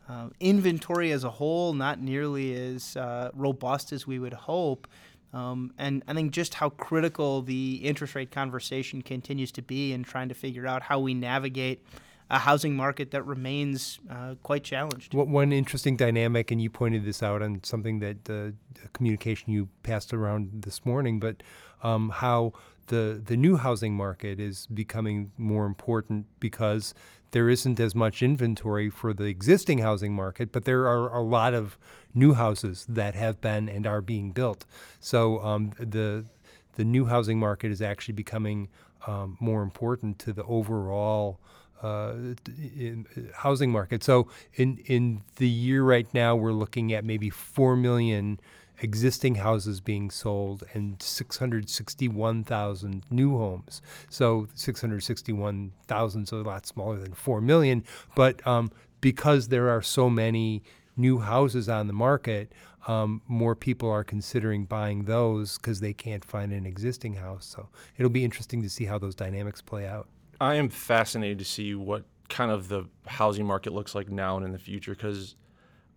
uh, 0.08 0.28
inventory 0.40 1.12
as 1.12 1.22
a 1.22 1.30
whole 1.30 1.72
not 1.72 2.00
nearly 2.00 2.54
as 2.54 2.96
uh, 2.96 3.30
robust 3.34 3.92
as 3.92 4.06
we 4.06 4.18
would 4.18 4.32
hope. 4.32 4.88
Um, 5.32 5.72
and 5.78 6.02
I 6.08 6.14
think 6.14 6.32
just 6.32 6.54
how 6.54 6.70
critical 6.70 7.42
the 7.42 7.76
interest 7.76 8.14
rate 8.14 8.32
conversation 8.32 9.02
continues 9.02 9.52
to 9.52 9.62
be 9.62 9.92
in 9.92 10.02
trying 10.02 10.28
to 10.30 10.34
figure 10.34 10.66
out 10.66 10.82
how 10.82 10.98
we 10.98 11.14
navigate 11.14 11.84
a 12.30 12.38
housing 12.38 12.76
market 12.76 13.10
that 13.10 13.26
remains 13.26 13.98
uh, 14.08 14.36
quite 14.42 14.62
challenged. 14.62 15.12
One 15.14 15.52
interesting 15.52 15.96
dynamic, 15.96 16.50
and 16.50 16.62
you 16.62 16.70
pointed 16.70 17.04
this 17.04 17.22
out 17.22 17.42
on 17.42 17.60
something 17.64 17.98
that 17.98 18.24
the 18.24 18.54
communication 18.92 19.52
you 19.52 19.68
passed 19.82 20.14
around 20.14 20.62
this 20.62 20.86
morning, 20.86 21.18
but 21.18 21.42
um, 21.82 22.10
how 22.10 22.52
the 22.86 23.20
the 23.24 23.36
new 23.36 23.56
housing 23.56 23.94
market 23.94 24.38
is 24.38 24.66
becoming 24.66 25.32
more 25.36 25.66
important 25.66 26.26
because 26.38 26.94
there 27.32 27.48
isn't 27.48 27.78
as 27.78 27.94
much 27.94 28.22
inventory 28.22 28.90
for 28.90 29.12
the 29.12 29.24
existing 29.24 29.78
housing 29.78 30.12
market, 30.12 30.52
but 30.52 30.64
there 30.64 30.86
are 30.86 31.14
a 31.14 31.22
lot 31.22 31.54
of 31.54 31.78
new 32.14 32.34
houses 32.34 32.86
that 32.88 33.14
have 33.14 33.40
been 33.40 33.68
and 33.68 33.86
are 33.86 34.00
being 34.00 34.32
built. 34.32 34.66
So 35.00 35.40
um, 35.40 35.72
the 35.78 36.26
the 36.74 36.84
new 36.84 37.06
housing 37.06 37.38
market 37.38 37.72
is 37.72 37.82
actually 37.82 38.14
becoming 38.14 38.68
um, 39.06 39.36
more 39.40 39.62
important 39.62 40.18
to 40.20 40.32
the 40.32 40.44
overall 40.44 41.40
uh, 41.82 42.14
in, 42.46 43.06
housing 43.34 43.70
market. 43.70 44.02
So 44.02 44.28
in 44.54 44.78
in 44.86 45.22
the 45.36 45.48
year 45.48 45.82
right 45.82 46.12
now, 46.14 46.36
we're 46.36 46.52
looking 46.52 46.92
at 46.92 47.04
maybe 47.04 47.30
four 47.30 47.76
million 47.76 48.40
existing 48.82 49.36
houses 49.36 49.80
being 49.80 50.10
sold 50.10 50.64
and 50.72 51.00
661,000 51.02 53.04
new 53.10 53.36
homes. 53.36 53.82
So 54.08 54.48
661,000 54.54 56.22
is 56.22 56.32
a 56.32 56.36
lot 56.36 56.66
smaller 56.66 56.98
than 56.98 57.12
4 57.12 57.42
million, 57.42 57.84
but 58.14 58.46
um, 58.46 58.70
because 59.00 59.48
there 59.48 59.68
are 59.68 59.82
so 59.82 60.08
many 60.08 60.62
new 60.96 61.18
houses 61.18 61.68
on 61.68 61.86
the 61.86 61.92
market, 61.92 62.52
um, 62.86 63.22
more 63.28 63.54
people 63.54 63.90
are 63.90 64.04
considering 64.04 64.64
buying 64.64 65.04
those 65.04 65.58
because 65.58 65.80
they 65.80 65.92
can't 65.92 66.24
find 66.24 66.52
an 66.52 66.66
existing 66.66 67.14
house. 67.14 67.46
So 67.46 67.68
it'll 67.96 68.10
be 68.10 68.24
interesting 68.24 68.62
to 68.62 68.70
see 68.70 68.86
how 68.86 68.98
those 68.98 69.14
dynamics 69.14 69.60
play 69.60 69.86
out. 69.86 70.08
I 70.40 70.54
am 70.54 70.68
fascinated 70.68 71.38
to 71.40 71.44
see 71.44 71.74
what 71.74 72.04
kind 72.28 72.50
of 72.50 72.68
the 72.68 72.84
housing 73.06 73.44
market 73.44 73.72
looks 73.72 73.94
like 73.94 74.08
now 74.08 74.36
and 74.36 74.46
in 74.46 74.52
the 74.52 74.58
future 74.58 74.92
because 74.92 75.34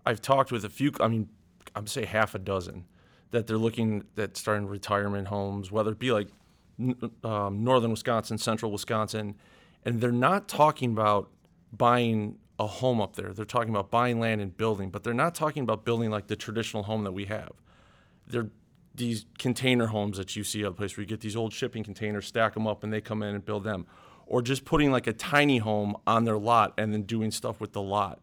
I've 0.06 0.22
talked 0.22 0.52
with 0.52 0.66
a 0.66 0.70
few, 0.70 0.92
I 1.00 1.08
mean, 1.08 1.30
I'd 1.76 1.88
say 1.88 2.06
half 2.06 2.36
a 2.36 2.40
dozen 2.40 2.86
that 3.32 3.48
they're 3.48 3.58
looking 3.58 4.04
at 4.18 4.36
starting 4.36 4.68
retirement 4.68 5.28
homes, 5.28 5.72
whether 5.72 5.92
it 5.92 6.00
be 6.00 6.12
like 6.12 6.28
um, 7.24 7.64
northern 7.64 7.92
Wisconsin, 7.92 8.38
central 8.38 8.72
Wisconsin, 8.72 9.36
and 9.86 10.02
they're 10.02 10.12
not 10.12 10.48
talking 10.48 10.92
about 10.92 11.30
buying 11.72 12.38
a 12.60 12.68
home 12.68 13.02
up 13.02 13.16
there. 13.16 13.34
They're 13.34 13.46
talking 13.46 13.70
about 13.70 13.90
buying 13.90 14.20
land 14.20 14.42
and 14.42 14.56
building, 14.56 14.90
but 14.90 15.04
they're 15.04 15.14
not 15.14 15.36
talking 15.36 15.64
about 15.64 15.86
building 15.86 16.12
like 16.12 16.28
the 16.28 16.36
traditional 16.36 16.84
home 16.84 17.04
that 17.06 17.14
we 17.14 17.26
have. 17.26 17.52
They're 18.28 18.50
these 18.96 19.26
container 19.40 19.88
homes 19.88 20.18
that 20.18 20.36
you 20.36 20.44
see 20.44 20.64
other 20.64 20.76
place 20.76 20.96
where 20.96 21.02
you 21.02 21.08
get 21.08 21.22
these 21.22 21.36
old 21.36 21.52
shipping 21.52 21.84
containers, 21.84 22.28
stack 22.28 22.54
them 22.54 22.68
up, 22.68 22.84
and 22.84 22.94
they 22.94 23.02
come 23.02 23.24
in 23.24 23.34
and 23.34 23.44
build 23.44 23.64
them, 23.64 23.88
or 24.26 24.42
just 24.42 24.66
putting 24.66 24.92
like 24.92 25.08
a 25.08 25.14
tiny 25.14 25.58
home 25.58 25.96
on 26.08 26.26
their 26.26 26.38
lot 26.38 26.74
and 26.78 26.94
then 26.94 27.04
doing 27.04 27.32
stuff 27.32 27.60
with 27.60 27.74
the 27.74 27.82
lot. 27.82 28.22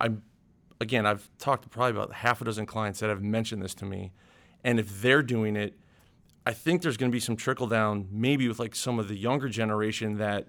I'm 0.00 0.22
again, 0.80 1.06
I've 1.06 1.30
talked 1.38 1.62
to 1.64 1.68
probably 1.68 1.92
about 1.92 2.12
half 2.12 2.40
a 2.40 2.44
dozen 2.44 2.66
clients 2.66 3.00
that 3.00 3.08
have 3.08 3.22
mentioned 3.22 3.62
this 3.62 3.74
to 3.76 3.84
me. 3.84 4.12
And 4.62 4.78
if 4.78 5.02
they're 5.02 5.22
doing 5.22 5.56
it, 5.56 5.78
I 6.46 6.52
think 6.52 6.82
there's 6.82 6.96
going 6.96 7.10
to 7.10 7.14
be 7.14 7.20
some 7.20 7.36
trickle 7.36 7.66
down, 7.66 8.08
maybe 8.10 8.48
with 8.48 8.58
like 8.58 8.74
some 8.74 8.98
of 8.98 9.08
the 9.08 9.16
younger 9.16 9.48
generation 9.48 10.18
that 10.18 10.48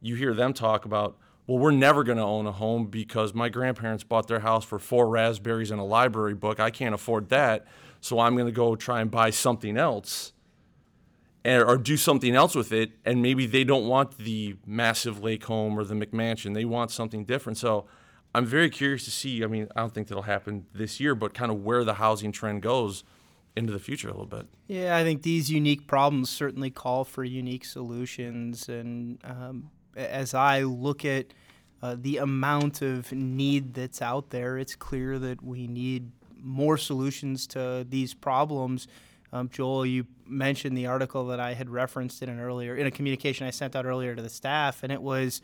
you 0.00 0.16
hear 0.16 0.34
them 0.34 0.52
talk 0.52 0.84
about. 0.84 1.18
Well, 1.46 1.58
we're 1.58 1.70
never 1.70 2.04
going 2.04 2.16
to 2.16 2.24
own 2.24 2.46
a 2.46 2.52
home 2.52 2.86
because 2.86 3.34
my 3.34 3.50
grandparents 3.50 4.04
bought 4.04 4.26
their 4.28 4.40
house 4.40 4.64
for 4.64 4.78
four 4.78 5.08
raspberries 5.08 5.70
and 5.70 5.78
a 5.78 5.84
library 5.84 6.34
book. 6.34 6.58
I 6.60 6.70
can't 6.70 6.94
afford 6.94 7.28
that. 7.28 7.66
So 8.00 8.18
I'm 8.18 8.34
going 8.34 8.46
to 8.46 8.52
go 8.52 8.76
try 8.76 9.00
and 9.02 9.10
buy 9.10 9.30
something 9.30 9.76
else 9.76 10.32
or 11.44 11.76
do 11.76 11.96
something 11.96 12.34
else 12.34 12.54
with 12.54 12.72
it. 12.72 12.92
And 13.04 13.20
maybe 13.22 13.46
they 13.46 13.64
don't 13.64 13.86
want 13.86 14.18
the 14.18 14.56
massive 14.66 15.22
lake 15.22 15.44
home 15.44 15.78
or 15.78 15.84
the 15.84 15.94
McMansion. 15.94 16.54
They 16.54 16.64
want 16.64 16.90
something 16.90 17.24
different. 17.24 17.58
So 17.58 17.86
I'm 18.34 18.46
very 18.46 18.70
curious 18.70 19.04
to 19.04 19.10
see. 19.10 19.44
I 19.44 19.46
mean, 19.46 19.68
I 19.76 19.80
don't 19.80 19.94
think 19.94 20.08
that'll 20.08 20.22
happen 20.22 20.66
this 20.74 21.00
year, 21.00 21.14
but 21.14 21.34
kind 21.34 21.52
of 21.52 21.62
where 21.62 21.84
the 21.84 21.94
housing 21.94 22.32
trend 22.32 22.62
goes 22.62 23.04
into 23.56 23.72
the 23.72 23.78
future 23.78 24.08
a 24.08 24.12
little 24.12 24.26
bit. 24.26 24.46
Yeah, 24.66 24.96
I 24.96 25.04
think 25.04 25.22
these 25.22 25.50
unique 25.50 25.86
problems 25.86 26.30
certainly 26.30 26.70
call 26.70 27.04
for 27.04 27.22
unique 27.22 27.64
solutions. 27.64 28.68
And 28.68 29.18
um, 29.22 29.70
as 29.94 30.34
I 30.34 30.62
look 30.62 31.04
at 31.04 31.26
uh, 31.82 31.96
the 31.98 32.16
amount 32.16 32.82
of 32.82 33.12
need 33.12 33.74
that's 33.74 34.02
out 34.02 34.30
there, 34.30 34.58
it's 34.58 34.74
clear 34.74 35.18
that 35.20 35.42
we 35.42 35.68
need 35.68 36.10
more 36.36 36.76
solutions 36.76 37.46
to 37.48 37.86
these 37.88 38.14
problems. 38.14 38.88
Um, 39.34 39.48
Joel, 39.48 39.84
you 39.84 40.06
mentioned 40.28 40.78
the 40.78 40.86
article 40.86 41.26
that 41.26 41.40
I 41.40 41.54
had 41.54 41.68
referenced 41.68 42.22
in 42.22 42.28
an 42.28 42.38
earlier 42.38 42.76
in 42.76 42.86
a 42.86 42.90
communication 42.92 43.48
I 43.48 43.50
sent 43.50 43.74
out 43.74 43.84
earlier 43.84 44.14
to 44.14 44.22
the 44.22 44.28
staff, 44.30 44.84
and 44.84 44.92
it 44.92 45.02
was 45.02 45.42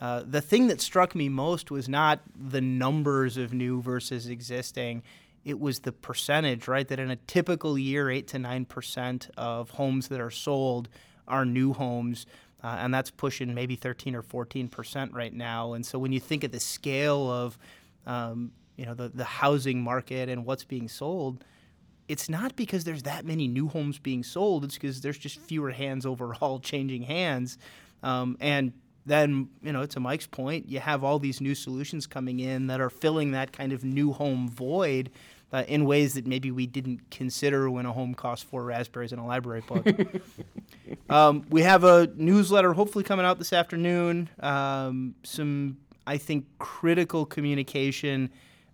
uh, 0.00 0.22
the 0.26 0.40
thing 0.40 0.68
that 0.68 0.80
struck 0.80 1.14
me 1.14 1.28
most 1.28 1.70
was 1.70 1.86
not 1.86 2.20
the 2.34 2.62
numbers 2.62 3.36
of 3.36 3.52
new 3.52 3.82
versus 3.82 4.26
existing. 4.26 5.02
It 5.44 5.60
was 5.60 5.80
the 5.80 5.92
percentage, 5.92 6.66
right? 6.66 6.88
That 6.88 6.98
in 6.98 7.10
a 7.10 7.16
typical 7.16 7.78
year, 7.78 8.10
8 8.10 8.26
to 8.28 8.38
9% 8.38 9.30
of 9.36 9.70
homes 9.70 10.08
that 10.08 10.20
are 10.20 10.30
sold 10.30 10.88
are 11.28 11.44
new 11.44 11.74
homes. 11.74 12.24
Uh, 12.64 12.78
and 12.80 12.92
that's 12.92 13.10
pushing 13.10 13.54
maybe 13.54 13.76
13 13.76 14.14
or 14.14 14.22
14% 14.22 15.12
right 15.12 15.32
now. 15.32 15.74
And 15.74 15.84
so 15.84 15.98
when 15.98 16.10
you 16.10 16.20
think 16.20 16.42
of 16.42 16.52
the 16.52 16.58
scale 16.60 17.30
of, 17.30 17.58
um, 18.06 18.50
you 18.76 18.86
know, 18.86 18.94
the, 18.94 19.08
the 19.08 19.24
housing 19.24 19.82
market 19.82 20.28
and 20.28 20.44
what's 20.44 20.64
being 20.64 20.88
sold, 20.88 21.44
it's 22.08 22.28
not 22.28 22.56
because 22.56 22.84
there's 22.84 23.02
that 23.04 23.24
many 23.24 23.48
new 23.48 23.68
homes 23.68 23.98
being 23.98 24.22
sold. 24.22 24.64
It's 24.64 24.74
because 24.74 25.00
there's 25.00 25.18
just 25.18 25.40
fewer 25.40 25.70
hands 25.70 26.06
overall 26.06 26.58
changing 26.60 27.02
hands. 27.02 27.58
Um, 28.02 28.36
and 28.40 28.72
then 29.06 29.48
you 29.62 29.72
know 29.72 29.86
to 29.86 30.00
mike's 30.00 30.26
point 30.26 30.68
you 30.68 30.80
have 30.80 31.02
all 31.04 31.18
these 31.18 31.40
new 31.40 31.54
solutions 31.54 32.06
coming 32.06 32.40
in 32.40 32.66
that 32.66 32.80
are 32.80 32.90
filling 32.90 33.30
that 33.30 33.52
kind 33.52 33.72
of 33.72 33.84
new 33.84 34.12
home 34.12 34.48
void 34.48 35.10
uh, 35.52 35.62
in 35.68 35.84
ways 35.84 36.14
that 36.14 36.26
maybe 36.26 36.50
we 36.50 36.66
didn't 36.66 37.08
consider 37.10 37.70
when 37.70 37.86
a 37.86 37.92
home 37.92 38.14
cost 38.14 38.44
four 38.44 38.64
raspberries 38.64 39.12
and 39.12 39.20
a 39.20 39.24
library 39.24 39.62
book 39.66 39.86
um, 41.08 41.46
we 41.50 41.62
have 41.62 41.84
a 41.84 42.08
newsletter 42.16 42.72
hopefully 42.72 43.04
coming 43.04 43.24
out 43.24 43.38
this 43.38 43.52
afternoon 43.52 44.28
um, 44.40 45.14
some 45.22 45.76
i 46.06 46.16
think 46.18 46.44
critical 46.58 47.24
communication 47.24 48.28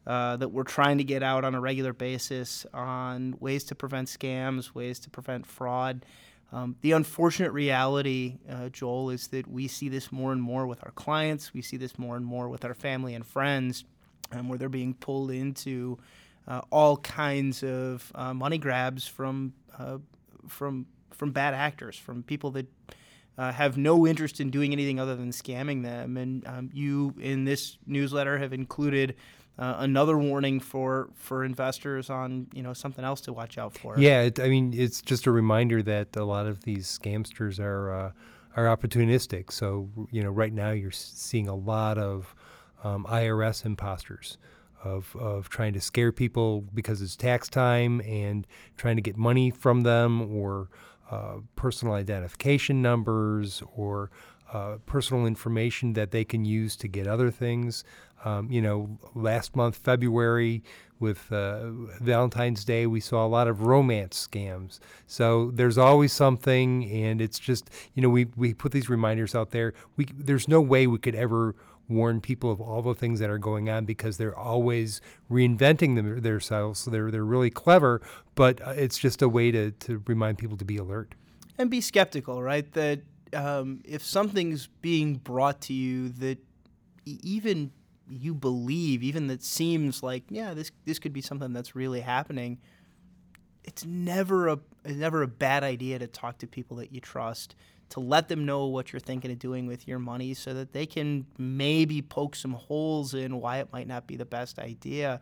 uh, 0.06 0.36
that 0.36 0.48
we're 0.48 0.62
trying 0.64 0.98
to 0.98 1.04
get 1.04 1.22
out 1.22 1.44
on 1.44 1.54
a 1.54 1.60
regular 1.60 1.92
basis 1.92 2.66
on 2.74 3.36
ways 3.40 3.64
to 3.64 3.74
prevent 3.74 4.08
scams 4.08 4.74
ways 4.74 4.98
to 4.98 5.10
prevent 5.10 5.46
fraud 5.46 6.04
um, 6.52 6.76
the 6.82 6.92
unfortunate 6.92 7.52
reality, 7.52 8.36
uh, 8.48 8.68
Joel, 8.68 9.08
is 9.10 9.28
that 9.28 9.48
we 9.48 9.68
see 9.68 9.88
this 9.88 10.12
more 10.12 10.32
and 10.32 10.42
more 10.42 10.66
with 10.66 10.84
our 10.84 10.90
clients. 10.90 11.54
We 11.54 11.62
see 11.62 11.78
this 11.78 11.98
more 11.98 12.16
and 12.16 12.26
more 12.26 12.48
with 12.48 12.64
our 12.64 12.74
family 12.74 13.14
and 13.14 13.26
friends, 13.26 13.84
um, 14.32 14.48
where 14.48 14.58
they're 14.58 14.68
being 14.68 14.92
pulled 14.92 15.30
into 15.30 15.98
uh, 16.46 16.60
all 16.70 16.98
kinds 16.98 17.62
of 17.62 18.12
uh, 18.14 18.34
money 18.34 18.58
grabs 18.58 19.06
from 19.06 19.54
uh, 19.78 19.98
from 20.46 20.86
from 21.10 21.30
bad 21.30 21.54
actors, 21.54 21.96
from 21.96 22.22
people 22.22 22.50
that 22.50 22.66
uh, 23.38 23.50
have 23.52 23.78
no 23.78 24.06
interest 24.06 24.38
in 24.38 24.50
doing 24.50 24.72
anything 24.72 25.00
other 25.00 25.16
than 25.16 25.30
scamming 25.30 25.82
them. 25.82 26.18
And 26.18 26.46
um, 26.46 26.70
you, 26.74 27.14
in 27.18 27.44
this 27.44 27.78
newsletter, 27.86 28.36
have 28.36 28.52
included 28.52 29.16
uh, 29.58 29.76
another 29.78 30.16
warning 30.16 30.60
for 30.60 31.10
for 31.14 31.44
investors 31.44 32.08
on 32.08 32.46
you 32.54 32.62
know 32.62 32.72
something 32.72 33.04
else 33.04 33.20
to 33.22 33.32
watch 33.32 33.58
out 33.58 33.76
for. 33.76 33.98
Yeah, 33.98 34.22
it, 34.22 34.40
I 34.40 34.48
mean 34.48 34.72
it's 34.74 35.02
just 35.02 35.26
a 35.26 35.30
reminder 35.30 35.82
that 35.82 36.16
a 36.16 36.24
lot 36.24 36.46
of 36.46 36.64
these 36.64 36.86
scamsters 36.86 37.60
are 37.60 37.92
uh, 37.92 38.12
are 38.56 38.76
opportunistic. 38.76 39.52
So 39.52 39.88
you 40.10 40.22
know 40.22 40.30
right 40.30 40.52
now 40.52 40.70
you're 40.70 40.90
seeing 40.90 41.48
a 41.48 41.54
lot 41.54 41.98
of 41.98 42.34
um, 42.82 43.04
IRS 43.08 43.64
imposters. 43.64 44.38
Of, 44.84 45.14
of 45.14 45.48
trying 45.48 45.74
to 45.74 45.80
scare 45.80 46.10
people 46.10 46.62
because 46.74 47.00
it's 47.02 47.14
tax 47.14 47.48
time 47.48 48.00
and 48.00 48.44
trying 48.76 48.96
to 48.96 49.00
get 49.00 49.16
money 49.16 49.52
from 49.52 49.82
them 49.82 50.20
or 50.20 50.70
uh, 51.08 51.36
personal 51.54 51.94
identification 51.94 52.82
numbers 52.82 53.62
or 53.76 54.10
uh, 54.52 54.76
personal 54.86 55.26
information 55.26 55.94
that 55.94 56.10
they 56.10 56.24
can 56.24 56.44
use 56.44 56.76
to 56.76 56.88
get 56.88 57.06
other 57.06 57.30
things. 57.30 57.84
Um, 58.24 58.50
you 58.50 58.62
know, 58.62 58.98
last 59.14 59.56
month, 59.56 59.76
February, 59.76 60.62
with 61.00 61.32
uh, 61.32 61.70
Valentine's 62.00 62.64
Day, 62.64 62.86
we 62.86 63.00
saw 63.00 63.26
a 63.26 63.28
lot 63.28 63.48
of 63.48 63.62
romance 63.62 64.28
scams. 64.30 64.78
So 65.06 65.50
there's 65.52 65.76
always 65.76 66.12
something, 66.12 66.88
and 66.88 67.20
it's 67.20 67.40
just, 67.40 67.68
you 67.94 68.02
know, 68.02 68.08
we, 68.08 68.26
we 68.36 68.54
put 68.54 68.70
these 68.70 68.88
reminders 68.88 69.34
out 69.34 69.50
there. 69.50 69.74
We, 69.96 70.06
there's 70.14 70.46
no 70.46 70.60
way 70.60 70.86
we 70.86 70.98
could 70.98 71.16
ever 71.16 71.56
warn 71.88 72.20
people 72.20 72.52
of 72.52 72.60
all 72.60 72.80
the 72.80 72.94
things 72.94 73.18
that 73.18 73.28
are 73.28 73.38
going 73.38 73.68
on 73.68 73.84
because 73.84 74.16
they're 74.16 74.38
always 74.38 75.00
reinventing 75.28 75.96
them, 75.96 76.20
themselves. 76.20 76.80
So 76.80 76.90
they're, 76.92 77.10
they're 77.10 77.24
really 77.24 77.50
clever, 77.50 78.00
but 78.36 78.60
uh, 78.66 78.70
it's 78.70 78.96
just 78.96 79.20
a 79.22 79.28
way 79.28 79.50
to, 79.50 79.72
to 79.72 80.02
remind 80.06 80.38
people 80.38 80.56
to 80.56 80.64
be 80.64 80.76
alert. 80.76 81.16
And 81.58 81.68
be 81.68 81.80
skeptical, 81.80 82.42
right? 82.42 82.72
That 82.72 83.00
um, 83.34 83.80
if 83.84 84.04
something's 84.04 84.66
being 84.66 85.16
brought 85.16 85.60
to 85.62 85.72
you 85.72 86.10
that 86.10 86.38
even 87.06 87.72
you 88.08 88.34
believe, 88.34 89.02
even 89.02 89.26
that 89.28 89.42
seems 89.42 90.02
like, 90.02 90.24
yeah, 90.28 90.54
this 90.54 90.70
this 90.84 90.98
could 90.98 91.12
be 91.12 91.20
something 91.20 91.52
that's 91.52 91.74
really 91.74 92.00
happening. 92.00 92.58
It's 93.64 93.84
never 93.84 94.48
a, 94.48 94.58
it's 94.84 94.98
never 94.98 95.22
a 95.22 95.28
bad 95.28 95.62
idea 95.62 95.98
to 95.98 96.06
talk 96.06 96.38
to 96.38 96.46
people 96.46 96.78
that 96.78 96.92
you 96.92 97.00
trust 97.00 97.54
to 97.92 98.00
let 98.00 98.28
them 98.28 98.46
know 98.46 98.66
what 98.66 98.90
you're 98.90 99.00
thinking 99.00 99.30
of 99.30 99.38
doing 99.38 99.66
with 99.66 99.86
your 99.86 99.98
money 99.98 100.32
so 100.32 100.54
that 100.54 100.72
they 100.72 100.86
can 100.86 101.26
maybe 101.36 102.00
poke 102.00 102.34
some 102.34 102.52
holes 102.52 103.12
in 103.12 103.38
why 103.38 103.58
it 103.58 103.70
might 103.70 103.86
not 103.86 104.06
be 104.06 104.16
the 104.16 104.24
best 104.24 104.58
idea. 104.58 105.20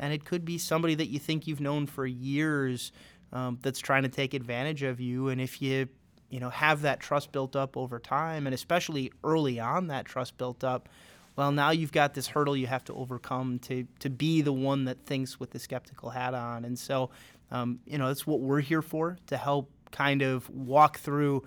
And 0.00 0.12
it 0.12 0.24
could 0.24 0.44
be 0.44 0.58
somebody 0.58 0.96
that 0.96 1.06
you 1.06 1.20
think 1.20 1.46
you've 1.46 1.60
known 1.60 1.86
for 1.86 2.04
years 2.06 2.90
um, 3.32 3.58
that's 3.62 3.78
trying 3.78 4.02
to 4.02 4.08
take 4.08 4.34
advantage 4.34 4.82
of 4.82 5.00
you. 5.00 5.28
And 5.28 5.40
if 5.40 5.62
you 5.62 5.88
you 6.30 6.40
know 6.40 6.50
have 6.50 6.82
that 6.82 7.00
trust 7.00 7.32
built 7.32 7.56
up 7.56 7.76
over 7.76 7.98
time, 7.98 8.46
and 8.46 8.54
especially 8.54 9.12
early 9.24 9.58
on 9.60 9.88
that 9.88 10.04
trust 10.04 10.36
built 10.38 10.62
up, 10.64 10.88
well, 11.36 11.52
now 11.52 11.70
you've 11.70 11.92
got 11.92 12.14
this 12.14 12.26
hurdle 12.26 12.56
you 12.56 12.66
have 12.66 12.84
to 12.84 12.94
overcome 12.94 13.58
to 13.60 13.86
to 14.00 14.10
be 14.10 14.42
the 14.42 14.52
one 14.52 14.84
that 14.86 15.06
thinks 15.06 15.38
with 15.38 15.50
the 15.50 15.58
skeptical 15.58 16.10
hat 16.10 16.34
on. 16.34 16.64
And 16.64 16.78
so, 16.78 17.10
um, 17.50 17.78
you 17.86 17.96
know, 17.96 18.08
that's 18.08 18.26
what 18.26 18.40
we're 18.40 18.60
here 18.60 18.82
for 18.82 19.18
to 19.28 19.36
help 19.36 19.70
kind 19.92 20.22
of 20.22 20.50
walk 20.50 20.98
through 20.98 21.44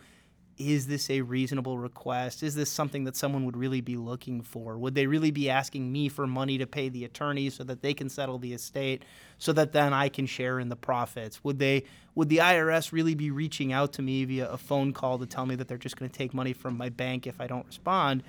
is 0.69 0.87
this 0.87 1.09
a 1.09 1.21
reasonable 1.21 1.77
request? 1.77 2.43
Is 2.43 2.55
this 2.55 2.69
something 2.71 3.03
that 3.05 3.15
someone 3.15 3.45
would 3.45 3.57
really 3.57 3.81
be 3.81 3.97
looking 3.97 4.41
for? 4.41 4.77
Would 4.77 4.95
they 4.95 5.07
really 5.07 5.31
be 5.31 5.49
asking 5.49 5.91
me 5.91 6.09
for 6.09 6.27
money 6.27 6.57
to 6.57 6.67
pay 6.67 6.89
the 6.89 7.03
attorney 7.05 7.49
so 7.49 7.63
that 7.63 7.81
they 7.81 7.93
can 7.93 8.09
settle 8.09 8.37
the 8.37 8.53
estate 8.53 9.03
so 9.37 9.53
that 9.53 9.71
then 9.71 9.93
I 9.93 10.09
can 10.09 10.25
share 10.25 10.59
in 10.59 10.69
the 10.69 10.75
profits? 10.75 11.43
Would 11.43 11.59
they 11.59 11.83
would 12.13 12.29
the 12.29 12.37
IRS 12.37 12.91
really 12.91 13.15
be 13.15 13.31
reaching 13.31 13.73
out 13.73 13.93
to 13.93 14.01
me 14.01 14.25
via 14.25 14.49
a 14.49 14.57
phone 14.57 14.93
call 14.93 15.17
to 15.19 15.25
tell 15.25 15.45
me 15.45 15.55
that 15.55 15.67
they're 15.67 15.77
just 15.77 15.97
going 15.97 16.09
to 16.09 16.17
take 16.17 16.33
money 16.33 16.53
from 16.53 16.77
my 16.77 16.89
bank 16.89 17.25
if 17.25 17.39
I 17.41 17.47
don't 17.47 17.65
respond? 17.65 18.23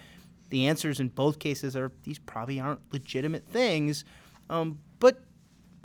The 0.50 0.66
answers 0.66 1.00
in 1.00 1.08
both 1.08 1.38
cases 1.38 1.76
are 1.76 1.92
these 2.04 2.18
probably 2.18 2.60
aren't 2.60 2.80
legitimate 2.92 3.46
things. 3.46 4.04
Um, 4.48 4.78
but 5.00 5.20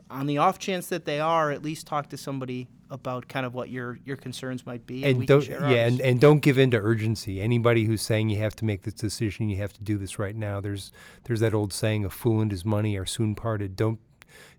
on 0.09 0.27
the 0.27 0.37
off 0.37 0.59
chance 0.59 0.87
that 0.87 1.05
they 1.05 1.19
are, 1.19 1.51
at 1.51 1.63
least 1.63 1.87
talk 1.87 2.09
to 2.09 2.17
somebody 2.17 2.67
about 2.89 3.27
kind 3.27 3.45
of 3.45 3.53
what 3.53 3.69
your 3.69 3.99
your 4.05 4.17
concerns 4.17 4.65
might 4.65 4.85
be, 4.85 5.03
and, 5.03 5.17
and 5.17 5.27
don't 5.27 5.47
yeah, 5.47 5.85
and, 5.85 5.99
and 6.01 6.19
don't 6.19 6.39
give 6.39 6.57
in 6.57 6.71
to 6.71 6.77
urgency. 6.77 7.41
Anybody 7.41 7.85
who's 7.85 8.01
saying 8.01 8.29
you 8.29 8.37
have 8.37 8.55
to 8.57 8.65
make 8.65 8.83
this 8.83 8.93
decision, 8.93 9.49
you 9.49 9.57
have 9.57 9.73
to 9.73 9.83
do 9.83 9.97
this 9.97 10.19
right 10.19 10.35
now. 10.35 10.59
There's 10.61 10.91
there's 11.25 11.39
that 11.41 11.53
old 11.53 11.73
saying, 11.73 12.05
"A 12.05 12.09
fool 12.09 12.41
and 12.41 12.51
his 12.51 12.65
money 12.65 12.97
are 12.97 13.05
soon 13.05 13.35
parted." 13.35 13.75
Don't 13.75 13.99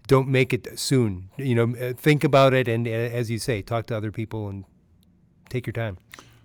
don't 0.07 0.29
make 0.29 0.53
it 0.53 0.79
soon. 0.79 1.31
You 1.37 1.55
know, 1.55 1.77
uh, 1.77 1.93
think 1.93 2.25
about 2.25 2.55
it, 2.55 2.69
and 2.69 2.87
uh, 2.87 2.91
as 2.91 3.31
you 3.31 3.39
say, 3.39 3.63
talk 3.63 3.87
to 3.87 3.97
other 3.97 4.11
people 4.11 4.49
and 4.49 4.65
take 5.49 5.67
your 5.67 5.73
time. 5.73 5.99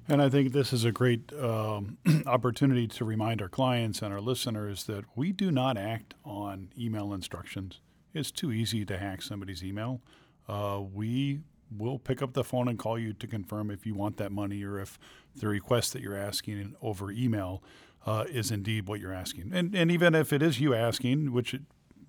And 0.08 0.22
I 0.22 0.30
think 0.30 0.52
this 0.52 0.74
is 0.74 0.84
a 0.84 0.92
great 0.92 1.32
um, 1.34 1.98
opportunity 2.26 2.88
to 2.90 3.06
remind 3.06 3.42
our 3.42 3.48
clients 3.48 4.02
and 4.02 4.14
our 4.14 4.20
listeners 4.20 4.84
that 4.86 5.06
we 5.16 5.32
do 5.32 5.50
not 5.50 5.78
act 5.78 6.14
on 6.26 6.70
email 6.78 7.14
instructions. 7.14 7.80
It's 8.14 8.30
too 8.30 8.52
easy 8.52 8.86
to 8.86 8.98
hack 8.98 9.22
somebody's 9.22 9.64
email. 9.64 10.02
Uh, 10.48 10.82
we 10.82 11.40
will 11.78 12.00
pick 12.00 12.22
up 12.22 12.34
the 12.34 12.44
phone 12.44 12.68
and 12.68 12.78
call 12.78 12.98
you 12.98 13.14
to 13.14 13.28
confirm 13.28 13.72
if 13.72 13.86
you 13.86 13.96
want 13.96 14.18
that 14.18 14.32
money 14.32 14.64
or 14.64 14.80
if 14.80 15.00
the 15.36 15.48
request 15.48 15.94
that 15.94 16.02
you're 16.02 16.18
asking 16.18 16.76
over 16.82 17.12
email 17.12 17.64
uh, 18.06 18.26
is 18.30 18.52
indeed 18.52 18.88
what 18.88 19.00
you're 19.00 19.14
asking. 19.14 19.52
And, 19.54 19.74
and 19.74 19.92
even 19.92 20.14
if 20.14 20.34
it 20.34 20.42
is 20.42 20.60
you 20.60 20.74
asking, 20.74 21.32
which 21.32 21.54
it 21.54 21.62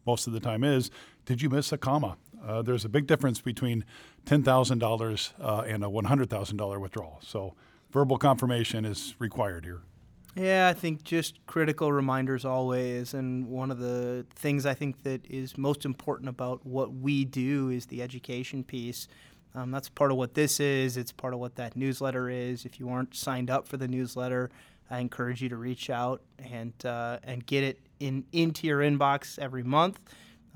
most 0.07 0.27
of 0.27 0.33
the 0.33 0.40
time 0.40 0.64
is, 0.64 0.90
did 1.24 1.42
you 1.42 1.48
miss 1.48 1.72
a 1.72 1.79
comma? 1.79 2.16
Uh, 2.44 2.62
there's 2.62 2.85
a 2.85 2.88
big 2.88 3.07
difference 3.07 3.40
between 3.40 3.85
$10,000 4.27 5.33
uh, 5.40 5.61
and 5.66 5.83
a 5.83 5.88
$100,000 5.88 6.81
withdrawal. 6.81 7.18
So 7.22 7.55
verbal 7.90 8.18
confirmation 8.18 8.85
is 8.85 9.14
required 9.18 9.64
here. 9.64 9.83
Yeah, 10.37 10.68
I 10.68 10.74
think 10.74 11.05
just 11.05 11.38
critical 11.46 11.92
reminders 11.92 12.44
always. 12.44 13.14
And 13.14 13.46
one 13.46 13.70
of 13.70 13.79
the 13.79 14.27
things 14.35 14.66
I 14.66 14.74
think 14.74 15.05
that 15.05 15.24
is 15.27 15.57
most 15.57 15.85
important 15.85 16.29
about 16.29 16.66
what 16.66 16.92
we 16.92 17.24
do 17.24 17.70
is 17.70 17.87
the 17.87 18.03
education 18.03 18.64
piece. 18.64 19.07
Um, 19.54 19.70
that's 19.70 19.88
part 19.88 20.10
of 20.10 20.16
what 20.16 20.34
this 20.34 20.58
is. 20.58 20.96
It's 20.96 21.12
part 21.12 21.32
of 21.32 21.40
what 21.40 21.56
that 21.56 21.76
newsletter 21.76 22.28
is. 22.28 22.64
If 22.64 22.80
you 22.80 22.88
aren't 22.88 23.14
signed 23.14 23.50
up 23.50 23.68
for 23.68 23.76
the 23.76 23.86
newsletter, 23.86 24.50
I 24.90 24.98
encourage 24.98 25.42
you 25.42 25.48
to 25.48 25.56
reach 25.56 25.90
out 25.90 26.22
and 26.38 26.72
uh, 26.84 27.18
and 27.22 27.44
get 27.46 27.64
it 27.64 27.80
in 28.00 28.24
into 28.32 28.66
your 28.66 28.80
inbox 28.80 29.38
every 29.38 29.62
month. 29.62 30.00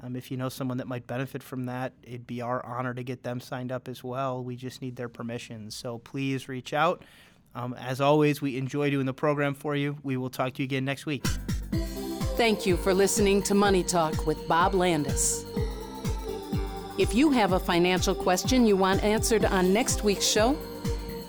Um, 0.02 0.14
if 0.14 0.30
you 0.30 0.36
know 0.36 0.48
someone 0.48 0.78
that 0.78 0.86
might 0.86 1.06
benefit 1.06 1.42
from 1.42 1.66
that, 1.66 1.92
it'd 2.02 2.26
be 2.26 2.40
our 2.40 2.64
honor 2.64 2.94
to 2.94 3.02
get 3.02 3.24
them 3.24 3.40
signed 3.40 3.72
up 3.72 3.88
as 3.88 4.04
well. 4.04 4.42
We 4.44 4.54
just 4.54 4.80
need 4.80 4.96
their 4.96 5.08
permission. 5.08 5.70
So 5.70 5.98
please 5.98 6.48
reach 6.48 6.72
out. 6.72 7.04
Um, 7.54 7.74
as 7.74 8.00
always, 8.00 8.40
we 8.40 8.56
enjoy 8.56 8.90
doing 8.90 9.06
the 9.06 9.14
program 9.14 9.54
for 9.54 9.74
you. 9.74 9.98
We 10.04 10.16
will 10.16 10.30
talk 10.30 10.54
to 10.54 10.62
you 10.62 10.64
again 10.64 10.84
next 10.84 11.06
week. 11.06 11.26
Thank 12.36 12.66
you 12.66 12.76
for 12.76 12.94
listening 12.94 13.42
to 13.44 13.54
Money 13.54 13.82
Talk 13.82 14.26
with 14.26 14.46
Bob 14.46 14.72
Landaas. 14.72 15.44
If 16.98 17.14
you 17.14 17.30
have 17.30 17.52
a 17.52 17.60
financial 17.60 18.14
question 18.14 18.66
you 18.66 18.76
want 18.76 19.04
answered 19.04 19.44
on 19.44 19.72
next 19.72 20.02
week's 20.02 20.26
show, 20.26 20.58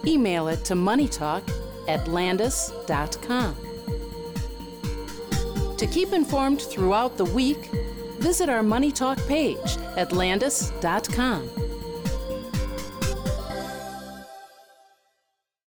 email 0.05 0.47
it 0.47 0.65
to 0.65 0.73
moneytalk 0.73 1.47
at 1.87 2.05
landaas.com. 2.05 3.55
To 5.77 5.87
keep 5.87 6.11
informed 6.11 6.61
throughout 6.61 7.17
the 7.17 7.25
week, 7.25 7.69
visit 8.17 8.49
our 8.49 8.63
Money 8.63 8.91
Talk 8.91 9.17
page 9.27 9.77
at 9.95 10.09
landaas.com. 10.09 11.68